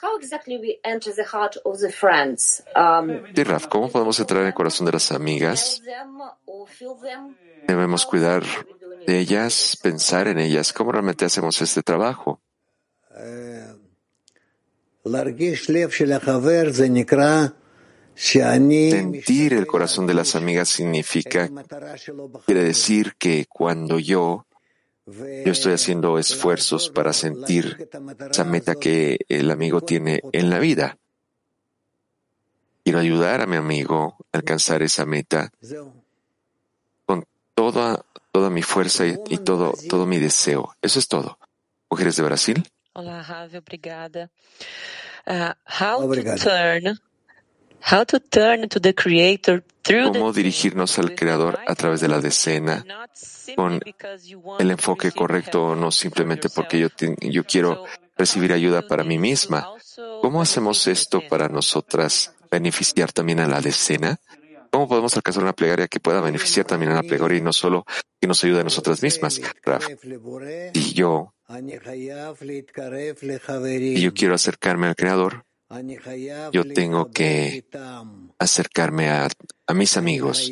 [2.76, 5.82] Um, ¿cómo podemos entrar en el corazón de las amigas?
[7.66, 8.44] Debemos cuidar
[9.08, 10.72] de ellas, pensar en ellas.
[10.72, 12.43] ¿Cómo realmente hacemos este trabajo?
[18.90, 21.50] Sentir el corazón de las amigas significa,
[22.46, 24.46] quiere decir que cuando yo,
[25.06, 27.88] yo estoy haciendo esfuerzos para sentir
[28.30, 30.96] esa meta que el amigo tiene en la vida.
[32.84, 35.50] Quiero ayudar a mi amigo a alcanzar esa meta
[37.04, 40.74] con toda, toda mi fuerza y, y todo, todo mi deseo.
[40.82, 41.38] Eso es todo.
[41.90, 42.64] Mujeres de Brasil.
[42.94, 44.30] Olá, Ravi, obrigada.
[45.26, 46.38] Uh, how Obrigado.
[46.38, 46.98] to turn,
[47.80, 52.08] how to turn to the Creator through the cómo dirigirnos al Creador a través de
[52.08, 52.84] la decena
[53.56, 53.80] con
[54.58, 57.84] el enfoque correcto, no simplemente porque yo, te- yo quiero
[58.16, 59.68] recibir ayuda para mí misma.
[60.22, 64.18] ¿Cómo hacemos esto para nosotras beneficiar también a la decena?
[64.70, 67.84] ¿Cómo podemos alcanzar una plegaria que pueda beneficiar también a la plegaria y no solo
[68.20, 69.40] que nos ayude a nosotras mismas?
[69.64, 69.84] Raf,
[70.74, 71.33] si yo
[73.96, 75.44] y yo quiero acercarme al Creador,
[76.52, 77.64] yo tengo que
[78.38, 79.28] acercarme a,
[79.66, 80.50] a mis amigos,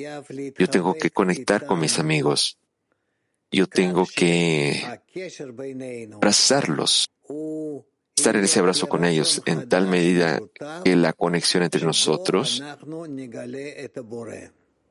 [0.58, 2.58] yo tengo que conectar con mis amigos,
[3.50, 4.82] yo tengo que
[6.12, 7.10] abrazarlos,
[8.16, 10.40] estar en ese abrazo con ellos en tal medida
[10.84, 12.62] que la conexión entre nosotros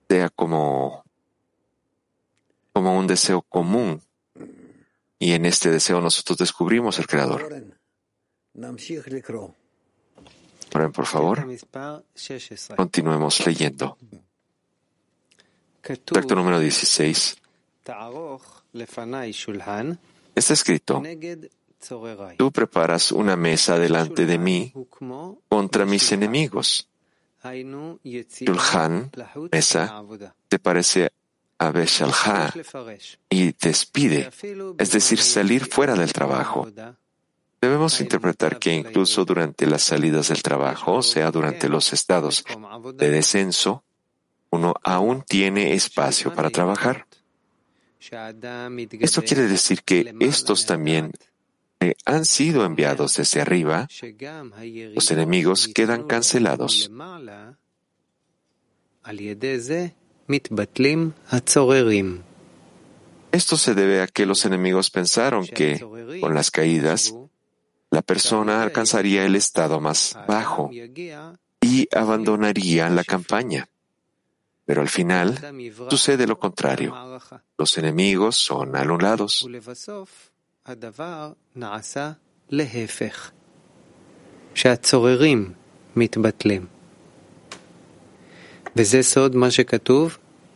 [0.09, 1.03] sea como,
[2.73, 4.01] como un deseo común.
[5.21, 7.63] Y en este deseo nosotros descubrimos el Creador.
[10.73, 11.47] Ahora, por favor,
[12.75, 13.97] continuemos leyendo.
[16.05, 17.37] Tracto número 16.
[20.33, 21.03] Está escrito,
[22.37, 24.73] tú preparas una mesa delante de mí
[25.47, 26.89] contra mis enemigos.
[27.43, 29.11] Shulhan,
[29.51, 30.03] mesa,
[30.47, 31.11] te parece
[31.61, 32.51] a Beshalha
[33.29, 34.31] y despide,
[34.79, 36.67] es decir, salir fuera del trabajo.
[37.61, 42.43] Debemos interpretar que incluso durante las salidas del trabajo, o sea, durante los estados
[42.95, 43.83] de descenso,
[44.49, 47.05] uno aún tiene espacio para trabajar.
[48.99, 51.11] Esto quiere decir que estos también
[52.05, 53.87] han sido enviados desde arriba,
[54.95, 56.89] los enemigos quedan cancelados.
[63.31, 65.79] Esto se debe a que los enemigos pensaron que,
[66.19, 67.13] con las caídas,
[67.89, 70.69] la persona alcanzaría el estado más bajo
[71.61, 73.69] y abandonaría la campaña.
[74.65, 75.37] Pero al final
[75.89, 76.95] sucede lo contrario.
[77.57, 79.47] Los enemigos son anulados.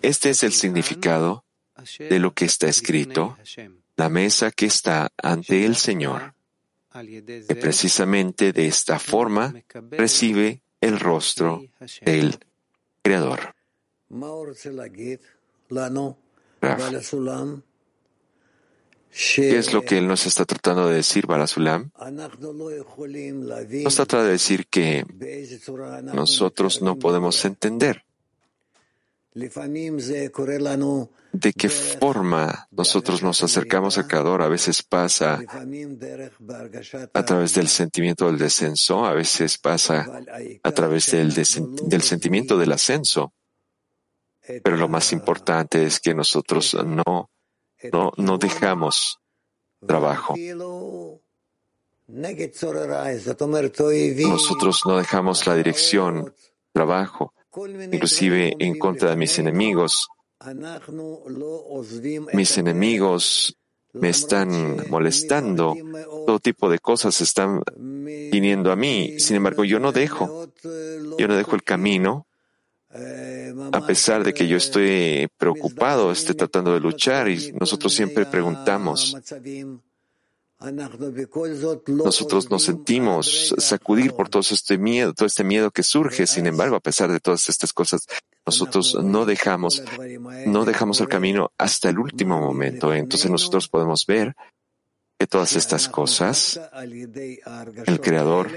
[0.05, 1.45] Este es el significado
[1.97, 3.37] de lo que está escrito,
[3.95, 6.35] la mesa que está ante el Señor,
[6.93, 9.53] que precisamente de esta forma
[9.89, 11.63] recibe el rostro
[12.01, 12.37] del
[13.01, 13.55] Creador.
[19.35, 21.89] ¿Qué es lo que él nos está tratando de decir, Barasulam?
[23.83, 25.03] Nos trata de decir que
[26.13, 28.05] nosotros no podemos entender
[31.33, 34.41] de qué forma nosotros nos acercamos al Creador.
[34.41, 35.41] A veces pasa
[37.13, 40.21] a través del sentimiento del descenso, a veces pasa
[40.63, 43.33] a través del, del sentimiento del ascenso.
[44.63, 47.29] Pero lo más importante es que nosotros no,
[47.91, 49.19] no, no dejamos
[49.85, 50.35] trabajo.
[54.29, 56.33] Nosotros no dejamos la dirección,
[56.71, 57.33] trabajo,
[57.91, 60.07] inclusive en contra de mis enemigos.
[62.33, 63.57] Mis enemigos
[63.93, 65.75] me están molestando,
[66.25, 69.19] todo tipo de cosas están viniendo a mí.
[69.19, 70.47] Sin embargo, yo no dejo,
[71.17, 72.27] yo no dejo el camino,
[73.71, 79.17] a pesar de que yo estoy preocupado, estoy tratando de luchar y nosotros siempre preguntamos,
[81.87, 86.25] nosotros nos sentimos sacudir por todo este miedo, todo este miedo que surge.
[86.27, 88.07] Sin embargo, a pesar de todas estas cosas,
[88.45, 89.83] nosotros no dejamos,
[90.45, 92.93] no dejamos el camino hasta el último momento.
[92.93, 94.35] Entonces nosotros podemos ver
[95.19, 96.59] que todas estas cosas,
[97.85, 98.51] el Creador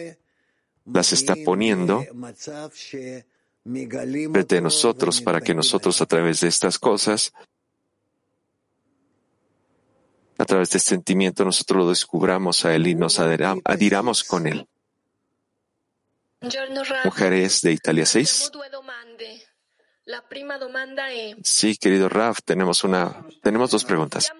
[0.85, 2.05] las está poniendo
[3.65, 7.33] frente a nosotros para que nosotros a través de estas cosas
[10.39, 14.67] a través de este sentimiento nosotros lo descubramos a Él y nos adhiramos con Él.
[17.05, 18.53] Mujeres de Italia 6.
[21.43, 24.33] Sí, querido Raf, tenemos una, tenemos dos preguntas.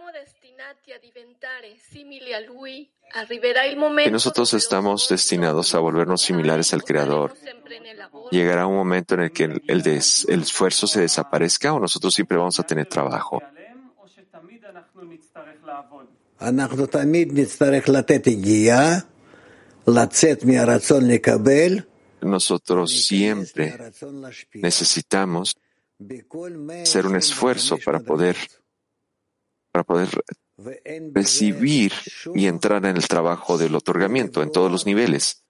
[4.05, 7.35] Que nosotros estamos destinados a volvernos similares al Creador.
[8.31, 12.61] ¿Llegará un momento en el que el, el esfuerzo se desaparezca o nosotros siempre vamos
[12.61, 13.43] a tener trabajo?
[22.21, 23.93] Nosotros siempre
[24.55, 25.57] necesitamos
[26.83, 28.37] hacer un esfuerzo para poder,
[29.73, 30.09] para poder
[31.15, 31.93] recibir
[32.35, 35.45] y entrar en el trabajo del otorgamiento en todos los niveles.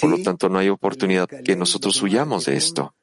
[0.00, 2.94] Por lo tanto, no hay oportunidad que nosotros huyamos de esto.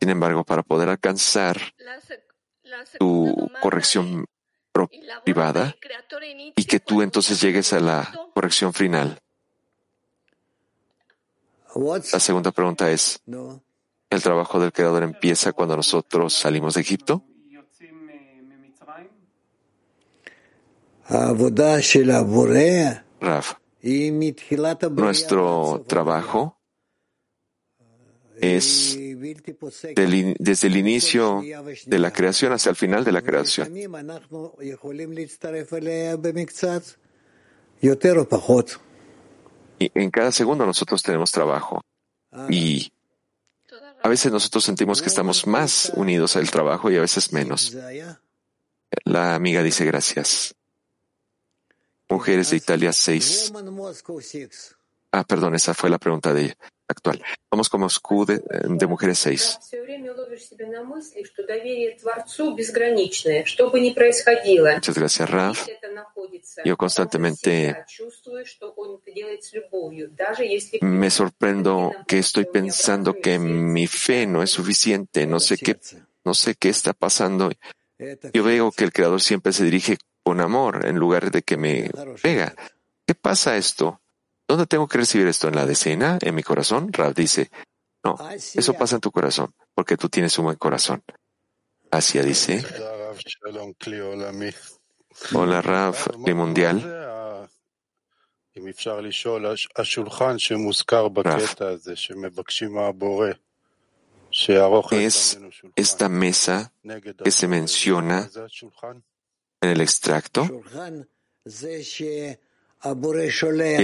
[0.00, 1.58] Sin embargo, para poder alcanzar
[2.98, 4.26] tu corrección
[5.24, 5.74] privada
[6.56, 9.20] y que tú entonces llegues a la corrección final.
[12.12, 13.20] La segunda pregunta es,
[14.10, 17.24] El trabajo del Creador empieza cuando nosotros salimos de Egipto.
[23.20, 23.54] Raf,
[24.90, 26.57] nuestro trabajo
[28.40, 28.98] es
[30.38, 31.42] desde el inicio
[31.86, 33.72] de la creación hasta el final de la creación.
[39.78, 41.82] Y en cada segundo nosotros tenemos trabajo.
[42.48, 42.92] Y
[44.02, 47.76] a veces nosotros sentimos que estamos más unidos al trabajo y a veces menos.
[49.04, 50.54] La amiga dice gracias.
[52.08, 53.52] Mujeres de Italia 6.
[55.12, 56.56] Ah, perdón, esa fue la pregunta de ella,
[56.88, 57.22] actual.
[57.50, 59.58] Somos como Moscú de, de Mujeres 6.
[64.74, 65.68] Muchas gracias, Raf.
[66.64, 67.76] Yo constantemente
[70.80, 75.26] me sorprendo que estoy pensando que mi fe no es suficiente.
[75.26, 75.78] No sé qué,
[76.24, 77.50] no sé qué está pasando.
[78.32, 81.90] Yo veo que el Creador siempre se dirige con amor en lugar de que me
[82.22, 82.54] pega.
[83.06, 84.00] ¿Qué pasa esto?
[84.48, 85.48] ¿Dónde tengo que recibir esto?
[85.48, 86.18] ¿En la decena?
[86.22, 86.90] ¿En mi corazón?
[86.90, 87.50] Rab dice,
[88.02, 91.04] no, eso pasa en tu corazón, porque tú tienes un buen corazón.
[91.90, 92.64] Asia dice,
[95.34, 95.94] hola Rab,
[96.24, 97.48] de mundial.
[104.90, 105.38] Es
[105.76, 106.72] esta mesa
[107.22, 108.30] que se menciona
[109.60, 110.48] en el extracto.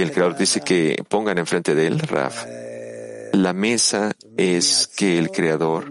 [0.01, 2.45] El Creador dice que pongan enfrente de él, Raf.
[3.33, 5.89] La mesa es que el Creador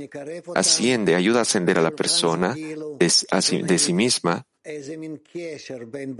[0.55, 4.46] asciende, ayuda a ascender a la persona de, sí- de sí misma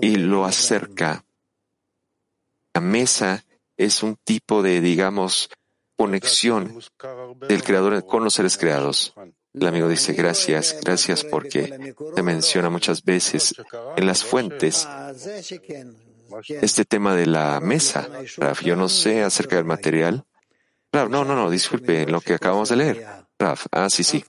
[0.03, 1.25] y lo acerca.
[2.75, 3.45] La mesa
[3.79, 5.49] es un tipo de, digamos,
[5.97, 6.79] conexión
[7.49, 9.15] del Creador con los seres creados.
[9.55, 13.55] El amigo dice, gracias, gracias porque se menciona muchas veces
[13.97, 14.87] en las fuentes
[16.63, 18.09] este tema de la mesa.
[18.39, 20.25] Raf, yo no sé acerca del material.
[20.93, 22.97] Raf, no, no, no, disculpe, lo que acabamos de leer.
[23.39, 24.25] Raf, ah, sí, sí.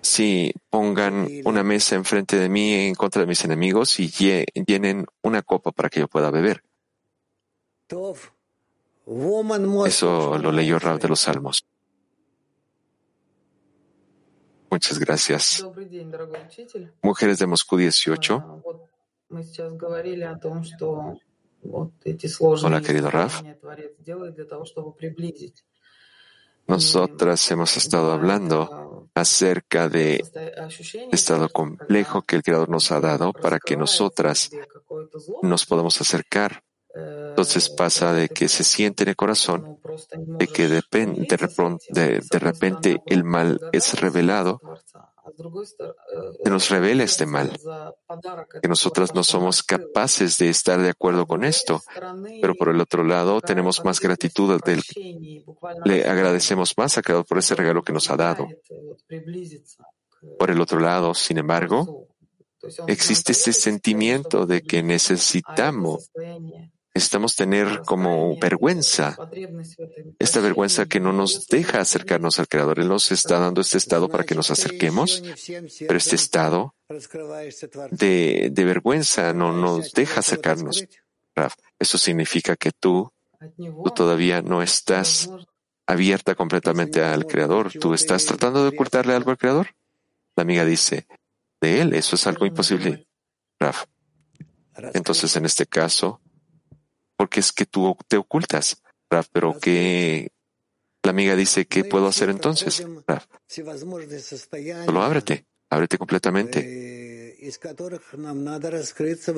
[0.00, 5.06] Sí, pongan una mesa enfrente de mí en contra de mis enemigos y lle- llenen
[5.22, 6.62] una copa para que yo pueda beber.
[9.88, 11.66] Eso lo leyó Raf de los Salmos.
[14.74, 15.64] Muchas gracias.
[17.00, 18.62] Mujeres de Moscú 18.
[22.64, 23.40] Hola, querido Raf.
[26.66, 33.32] Nosotras hemos estado hablando acerca de este estado complejo que el Creador nos ha dado
[33.32, 34.50] para que nosotras
[35.42, 36.64] nos podamos acercar
[36.94, 39.80] entonces pasa de que se siente en el corazón,
[40.38, 40.80] de que de,
[42.38, 44.60] repente el mal es revelado,
[46.44, 47.58] que nos revela este mal,
[48.62, 51.82] que nosotras no somos capaces de estar de acuerdo con esto,
[52.40, 54.60] pero por el otro lado tenemos más gratitud,
[55.84, 58.46] le agradecemos más a Creador por ese regalo que nos ha dado.
[60.38, 62.06] Por el otro lado, sin embargo,
[62.86, 66.10] existe ese sentimiento de que necesitamos
[66.94, 69.16] necesitamos tener como vergüenza,
[70.20, 72.78] esta vergüenza que no nos deja acercarnos al Creador.
[72.78, 75.20] Él nos está dando este estado para que nos acerquemos,
[75.80, 76.74] pero este estado
[77.90, 80.86] de, vergüenza no nos deja acercarnos.
[81.34, 83.12] Raf, eso significa que tú,
[83.56, 85.28] tú todavía no estás
[85.86, 87.72] abierta completamente al Creador.
[87.72, 89.74] ¿Tú estás tratando de ocultarle algo al Creador?
[90.36, 91.08] La amiga dice,
[91.60, 93.08] de él, eso es algo imposible.
[93.58, 93.84] Raf.
[94.92, 96.20] Entonces, en este caso,
[97.16, 100.32] porque es que tú te ocultas, Raf, pero que
[101.02, 102.84] la amiga dice, ¿qué puedo hacer entonces?
[103.06, 103.26] Raf,
[104.86, 107.38] solo ábrete, ábrete completamente.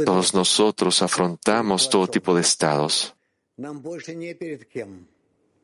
[0.05, 3.17] Todos nosotros afrontamos todo tipo de estados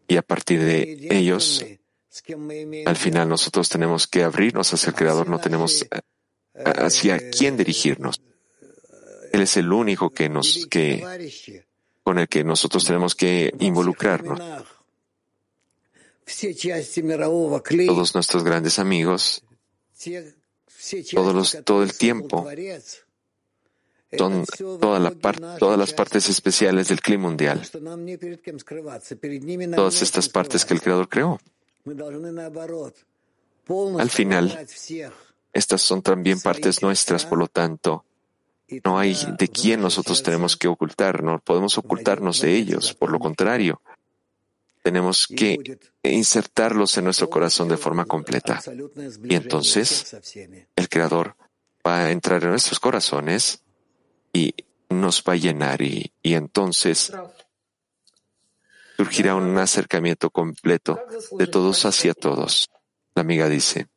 [0.09, 1.65] y a partir de ellos,
[2.87, 5.89] al final nosotros tenemos que abrirnos hacia el Creador, no tenemos eh,
[6.65, 8.21] hacia quién dirigirnos.
[9.33, 11.03] Él es el único que nos, que,
[12.03, 14.41] con el que nosotros tenemos que involucrarnos.
[17.87, 19.43] Todos nuestros grandes amigos,
[21.13, 22.47] todos los, todo el tiempo,
[24.17, 27.63] todas las partes especiales del clima mundial,
[29.75, 31.41] todas estas partes que el Creador creó.
[33.99, 34.67] Al final,
[35.53, 38.05] estas son también partes nuestras, por lo tanto,
[38.85, 42.95] No hay de quién nosotros tenemos que ocultar, no podemos ocultarnos de ellos.
[42.95, 43.83] Por lo contrario,
[44.83, 48.61] tenemos que insertarlos en nuestro corazón de forma completa.
[49.25, 50.17] Y entonces
[50.77, 51.37] el Creador
[51.87, 53.63] va a entrar en nuestros corazones
[54.33, 54.55] y
[54.89, 57.13] nos va a llenar y, y entonces
[58.97, 61.01] surgirá un acercamiento completo
[61.33, 62.71] de todos hacia todos.
[63.15, 63.89] La amiga dice,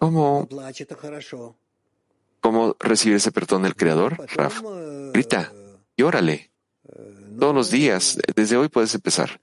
[0.00, 0.48] ¿cómo,
[2.40, 4.16] cómo recibir ese perdón del Creador?
[4.34, 4.60] Raf,
[5.12, 5.52] grita,
[5.96, 6.50] llórale.
[7.38, 9.40] Todos los días, desde hoy puedes empezar.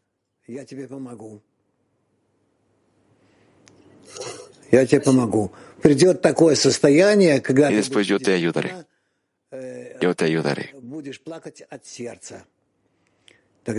[7.72, 8.74] Y después yo te ayudaré.
[10.02, 10.74] Yo te ayudaré.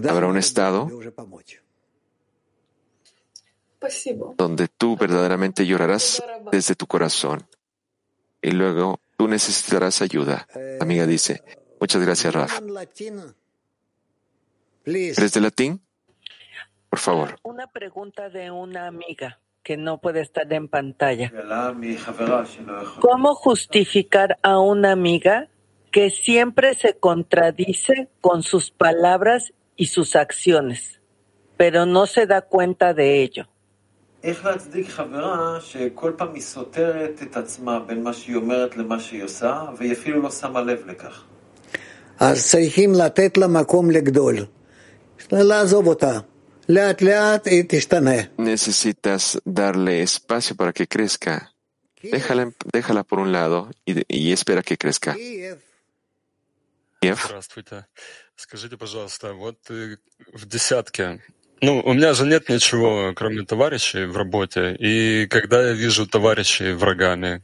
[0.09, 0.89] Habrá un estado
[4.37, 7.47] donde tú verdaderamente llorarás desde tu corazón
[8.43, 10.47] y luego tú necesitarás ayuda.
[10.81, 11.43] Amiga dice,
[11.81, 12.61] muchas gracias, Raf.
[14.85, 15.81] ¿Eres de latín?
[16.89, 17.39] Por favor.
[17.43, 21.31] Una pregunta de una amiga que no puede estar en pantalla.
[23.01, 25.49] ¿Cómo justificar a una amiga
[25.91, 31.01] que siempre se contradice con sus palabras y sus acciones,
[31.59, 33.49] pero no se da cuenta de ello?
[34.28, 39.24] איך להצדיק חברה שכל פעם היא סותרת את עצמה בין מה שהיא אומרת למה שהיא
[39.24, 41.24] עושה, והיא אפילו לא שמה לב לכך.
[42.20, 44.46] אז צריכים לתת לה מקום לגדול.
[45.32, 46.20] לעזוב אותה.
[46.70, 48.22] לאט לאט היא תשתנה.
[48.40, 51.54] Necesitas darle espacio para que crezca.
[52.04, 55.16] Déjala, déjala por un lado y, y espera que crezca.
[57.02, 57.26] Киев.
[57.26, 57.86] Здравствуйте.
[58.36, 59.98] Скажите, пожалуйста, вот э,
[60.34, 61.22] в десятке,
[61.61, 66.73] ну, у меня же нет ничего, кроме товарищей в работе, и когда я вижу товарищей
[66.73, 67.43] врагами,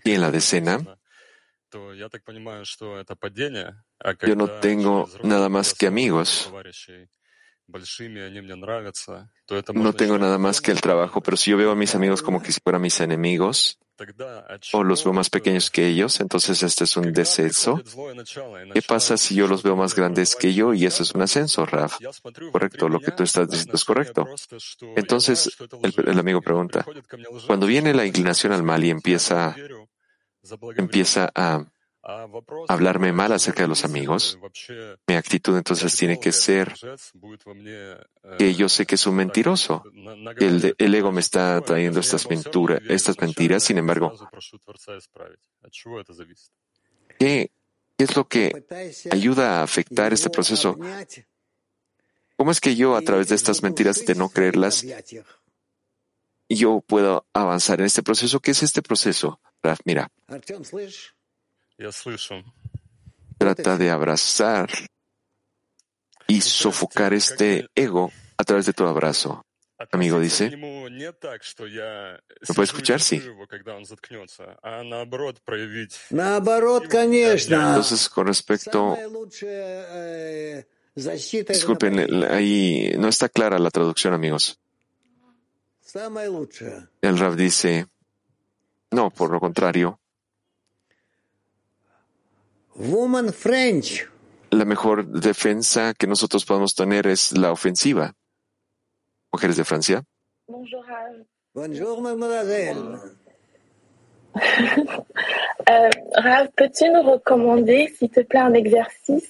[1.71, 5.89] то я так понимаю, что это падение, а yo no когда tengo nada más que
[5.89, 6.45] amigos.
[6.45, 7.09] товарищей
[9.75, 12.43] no tengo nada más que el trabajo, pero si yo veo a mis amigos como
[12.43, 13.79] que si fueran mis enemigos,
[14.73, 17.81] o los veo más pequeños que ellos, entonces este es un descenso.
[18.73, 21.65] ¿Qué pasa si yo los veo más grandes que yo y eso es un ascenso,
[21.65, 21.99] Raf?
[22.53, 24.27] Correcto, lo que tú estás diciendo es correcto.
[24.97, 26.85] Entonces, el, amigo pregunta,
[27.47, 29.55] cuando viene la inclinación al mal y empieza,
[30.77, 31.65] empieza a
[32.69, 34.39] hablarme mal acerca de los amigos,
[35.07, 36.75] mi actitud entonces tiene que ser
[38.39, 39.83] que yo sé que es un mentiroso.
[40.37, 42.27] El, ego me está trayendo estas,
[42.89, 44.13] estas mentiras, sin embargo,
[47.19, 47.51] ¿qué
[47.99, 48.67] es lo que
[49.11, 50.77] ayuda a afectar este proceso?
[52.37, 54.85] ¿Cómo es que yo, a través de estas mentiras, de no creerlas,
[56.49, 58.41] yo puedo avanzar en este proceso?
[58.41, 59.41] ¿Qué es este proceso?
[59.85, 60.11] Mira.
[63.39, 64.70] Trata de abrazar
[66.27, 69.45] y sofocar este ego a través de tu abrazo.
[69.91, 71.12] Amigo dice, ¿me
[72.55, 73.01] puede escuchar?
[73.01, 73.22] Sí.
[77.70, 78.97] Entonces, con respecto...
[80.95, 84.61] Disculpen, ahí no está clara la traducción, amigos.
[87.03, 87.87] El Rab dice,
[88.93, 89.99] no, por lo contrario,
[92.77, 94.09] Woman French.
[94.51, 98.14] La mejor defensa que nosotros podemos tener es la ofensiva.
[99.33, 100.03] Mujeres de Francia.
[100.49, 100.85] Bonjour,
[101.55, 102.99] Bonjour mademoiselle.
[104.35, 109.29] euh, Rav, peux-tu nous recommander, s'il te plaît, un exercice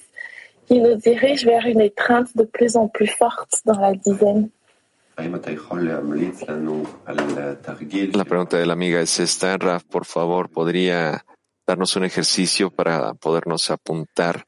[0.67, 4.49] qui nous dirige vers une étreinte de plus en plus forte dans la dizaine
[5.17, 5.29] La
[8.25, 11.23] pregunta de la amiga es esta, Raf, por favor, ¿podría
[11.65, 14.47] darnos un ejercicio para podernos apuntar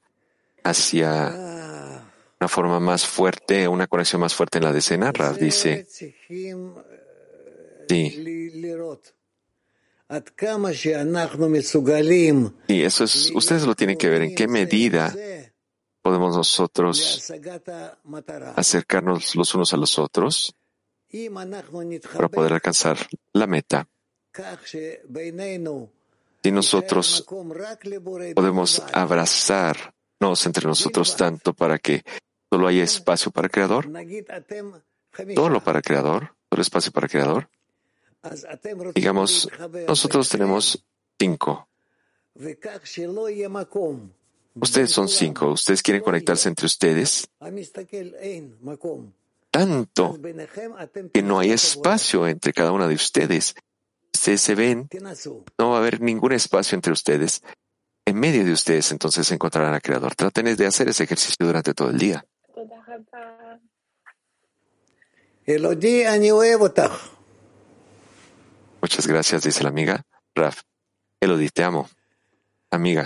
[0.64, 1.30] hacia
[2.40, 5.12] una forma más fuerte, una conexión más fuerte en la decena?
[5.12, 6.16] Rav dice, sí.
[12.68, 15.14] Sí, eso es, ustedes lo tienen que ver, en qué medida
[16.02, 17.30] podemos nosotros
[18.56, 20.56] acercarnos los unos a los otros
[22.14, 22.98] para poder alcanzar
[23.34, 23.88] la meta
[26.44, 27.26] si nosotros
[28.36, 32.04] podemos abrazarnos entre nosotros tanto para que
[32.50, 33.90] solo haya espacio para el Creador,
[35.36, 37.50] solo para el Creador, solo espacio para el Creador.
[38.94, 39.50] Digamos,
[39.88, 40.84] nosotros tenemos
[41.20, 41.68] cinco.
[44.56, 47.30] Ustedes son cinco, ustedes quieren conectarse entre ustedes
[49.58, 50.20] tanto
[51.14, 53.56] que no hay espacio entre cada una de ustedes
[54.18, 54.90] ustedes se ven,
[55.58, 57.42] no va a haber ningún espacio entre ustedes.
[58.06, 60.16] En medio de ustedes entonces encontrarán al Creador.
[60.16, 62.26] Traten de hacer ese ejercicio durante todo el día.
[68.82, 70.02] Muchas gracias, dice la amiga.
[70.36, 70.62] Raf,
[71.20, 71.90] Elodie, te amo.
[72.72, 73.06] Amiga.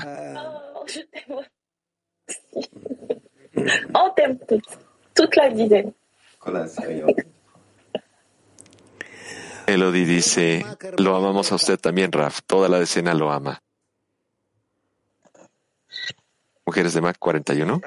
[3.93, 4.77] On t'aime toute,
[5.13, 5.93] toute la dizaine.
[9.73, 10.65] Elodie dice,
[10.97, 12.39] lo amamos a usted también, Raf.
[12.45, 13.61] Toda la decena lo ama.
[16.65, 17.81] Mujeres de Mac 41.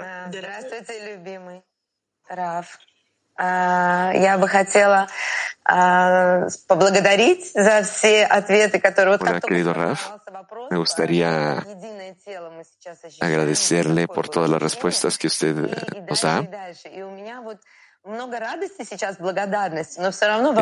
[2.28, 2.76] Raf.
[9.20, 10.11] Hola, querido Raf.
[10.70, 11.64] Me gustaría
[13.20, 16.47] agradecerle por todas las respuestas que usted eh, nos da.
[18.05, 18.20] En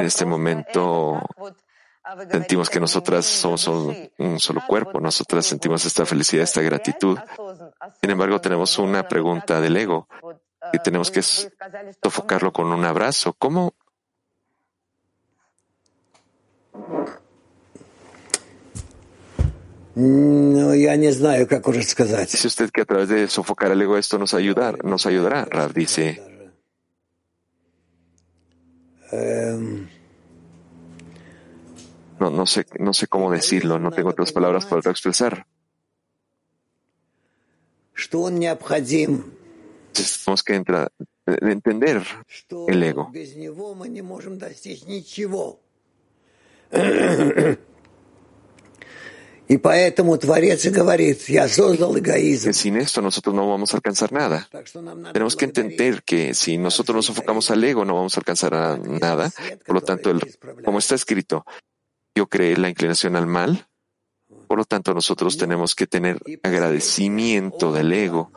[0.04, 1.20] este momento
[2.30, 7.18] sentimos que nosotras somos un solo cuerpo, nosotras sentimos esta felicidad, esta gratitud.
[8.00, 10.06] Sin embargo, tenemos una pregunta del ego
[10.72, 13.32] y tenemos que sofocarlo con un abrazo.
[13.32, 13.74] ¿Cómo?
[19.94, 24.18] No, ya no sé cómo Dice usted que a través de sofocar al ego esto
[24.18, 26.31] nos ayudará, nos ayudará, Rav dice.
[32.18, 35.46] No, no, sé, no sé cómo decirlo, no tengo otras palabras para expresar.
[39.92, 40.54] Tenemos que
[41.26, 42.02] entender
[42.68, 43.10] el ego.
[52.52, 54.48] Sin esto nosotros no vamos a alcanzar nada.
[55.12, 59.30] Tenemos que entender que si nosotros nos enfocamos al ego no vamos a alcanzar nada.
[59.66, 60.20] Por lo tanto, el,
[60.64, 61.44] como está escrito,
[62.14, 63.66] yo creé la inclinación al mal.
[64.46, 68.32] Por lo tanto, nosotros tenemos que tener agradecimiento del ego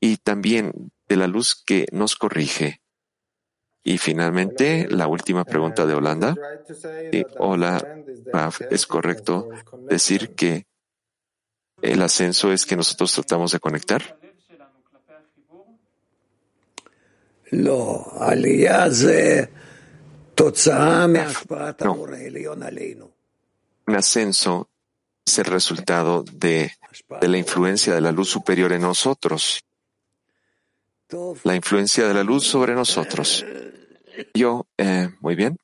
[0.00, 2.80] y también de la luz que nos corrige.
[3.88, 6.34] Y finalmente, la última pregunta de Holanda.
[7.10, 7.82] Sí, hola,
[8.30, 9.48] Raf, es correcto
[9.88, 10.66] decir que
[11.80, 14.18] el ascenso es que nosotros tratamos de conectar.
[17.50, 18.12] No,
[23.86, 24.68] un ascenso
[25.24, 26.72] es el resultado de
[27.22, 29.64] la influencia de la luz superior en nosotros.
[31.44, 33.46] La influencia de la luz sobre nosotros.
[34.34, 35.56] Yo, eh, muy bien.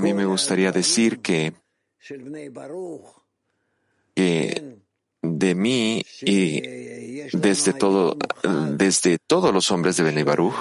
[0.02, 1.52] mí me gustaría decir que,
[5.22, 6.60] de mí y
[7.32, 8.16] desde todo,
[8.76, 10.54] desde todos los hombres de Ben Baruch,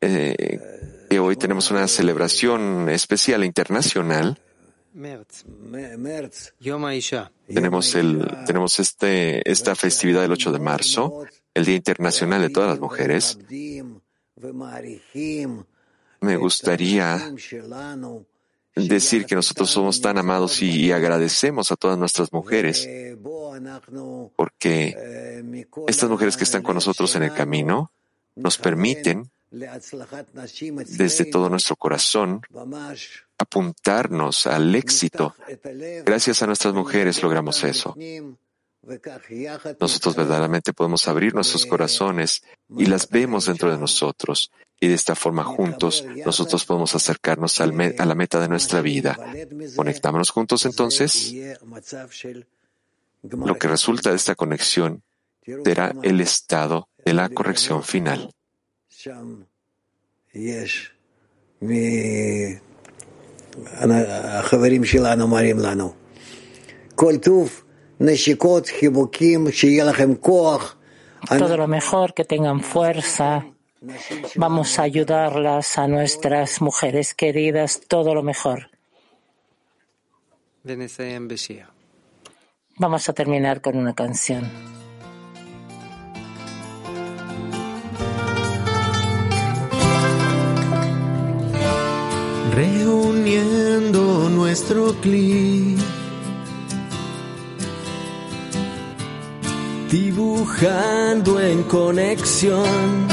[0.00, 4.38] eh, que hoy tenemos una celebración especial internacional
[7.46, 11.24] tenemos, el, tenemos este, esta festividad del 8 de marzo,
[11.54, 13.38] el Día Internacional de todas las Mujeres.
[16.20, 17.32] Me gustaría
[18.74, 22.88] decir que nosotros somos tan amados y, agradecemos a todas nuestras mujeres,
[24.34, 25.42] porque
[25.86, 27.92] estas mujeres que están con nosotros en el camino
[28.34, 32.42] nos permiten, desde todo nuestro corazón,
[33.38, 35.34] apuntarnos al éxito.
[36.04, 37.96] Gracias a nuestras mujeres logramos eso.
[39.80, 42.42] Nosotros verdaderamente podemos abrir nuestros corazones
[42.76, 44.50] y las vemos dentro de nosotros.
[44.80, 49.18] Y de esta forma juntos nosotros podemos acercarnos a la meta de nuestra vida.
[49.76, 51.34] Conectámonos juntos entonces.
[53.22, 55.02] Lo que resulta de esta conexión
[55.64, 58.30] será el estado de la corrección final.
[63.47, 63.91] שם יש, מ-
[64.25, 65.93] החברים שלנו אומרים לנו,
[66.95, 67.63] כל טוב,
[67.99, 70.75] נשיקות, חיבוקים, שיהיה לכם כוח.
[71.25, 73.29] Todo lo mejor, que tengan fuerza.
[74.35, 78.59] Vamos a ayudarlas a nuestras mujeres queridas, todo lo mejor.
[80.65, 81.65] ונסיים בשיר.
[82.79, 84.43] Vamos a terminar con una canción.
[92.58, 95.78] reuniendo nuestro clic,
[99.88, 103.06] dibujando en conexión.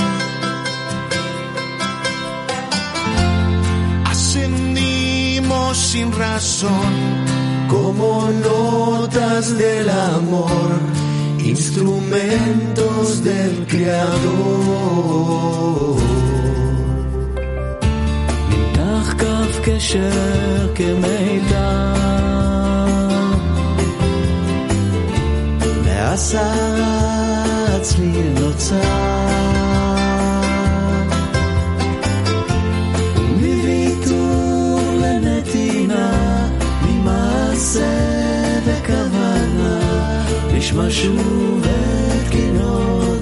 [4.06, 6.90] Ascendimos sin razón
[7.70, 10.80] como notas del amor,
[11.38, 15.06] instrumentos del Creador.
[19.68, 21.94] מתקשר כמיתר.
[25.86, 28.76] מהסערה הצליל נוצר,
[33.18, 36.48] ומוויתור לנתינה,
[36.82, 37.84] ממעשה
[38.66, 39.80] וכוונה,
[40.54, 43.15] נשמע שוב את כינור.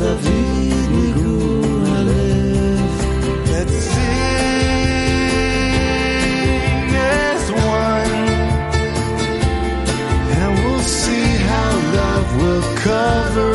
[12.83, 13.52] cover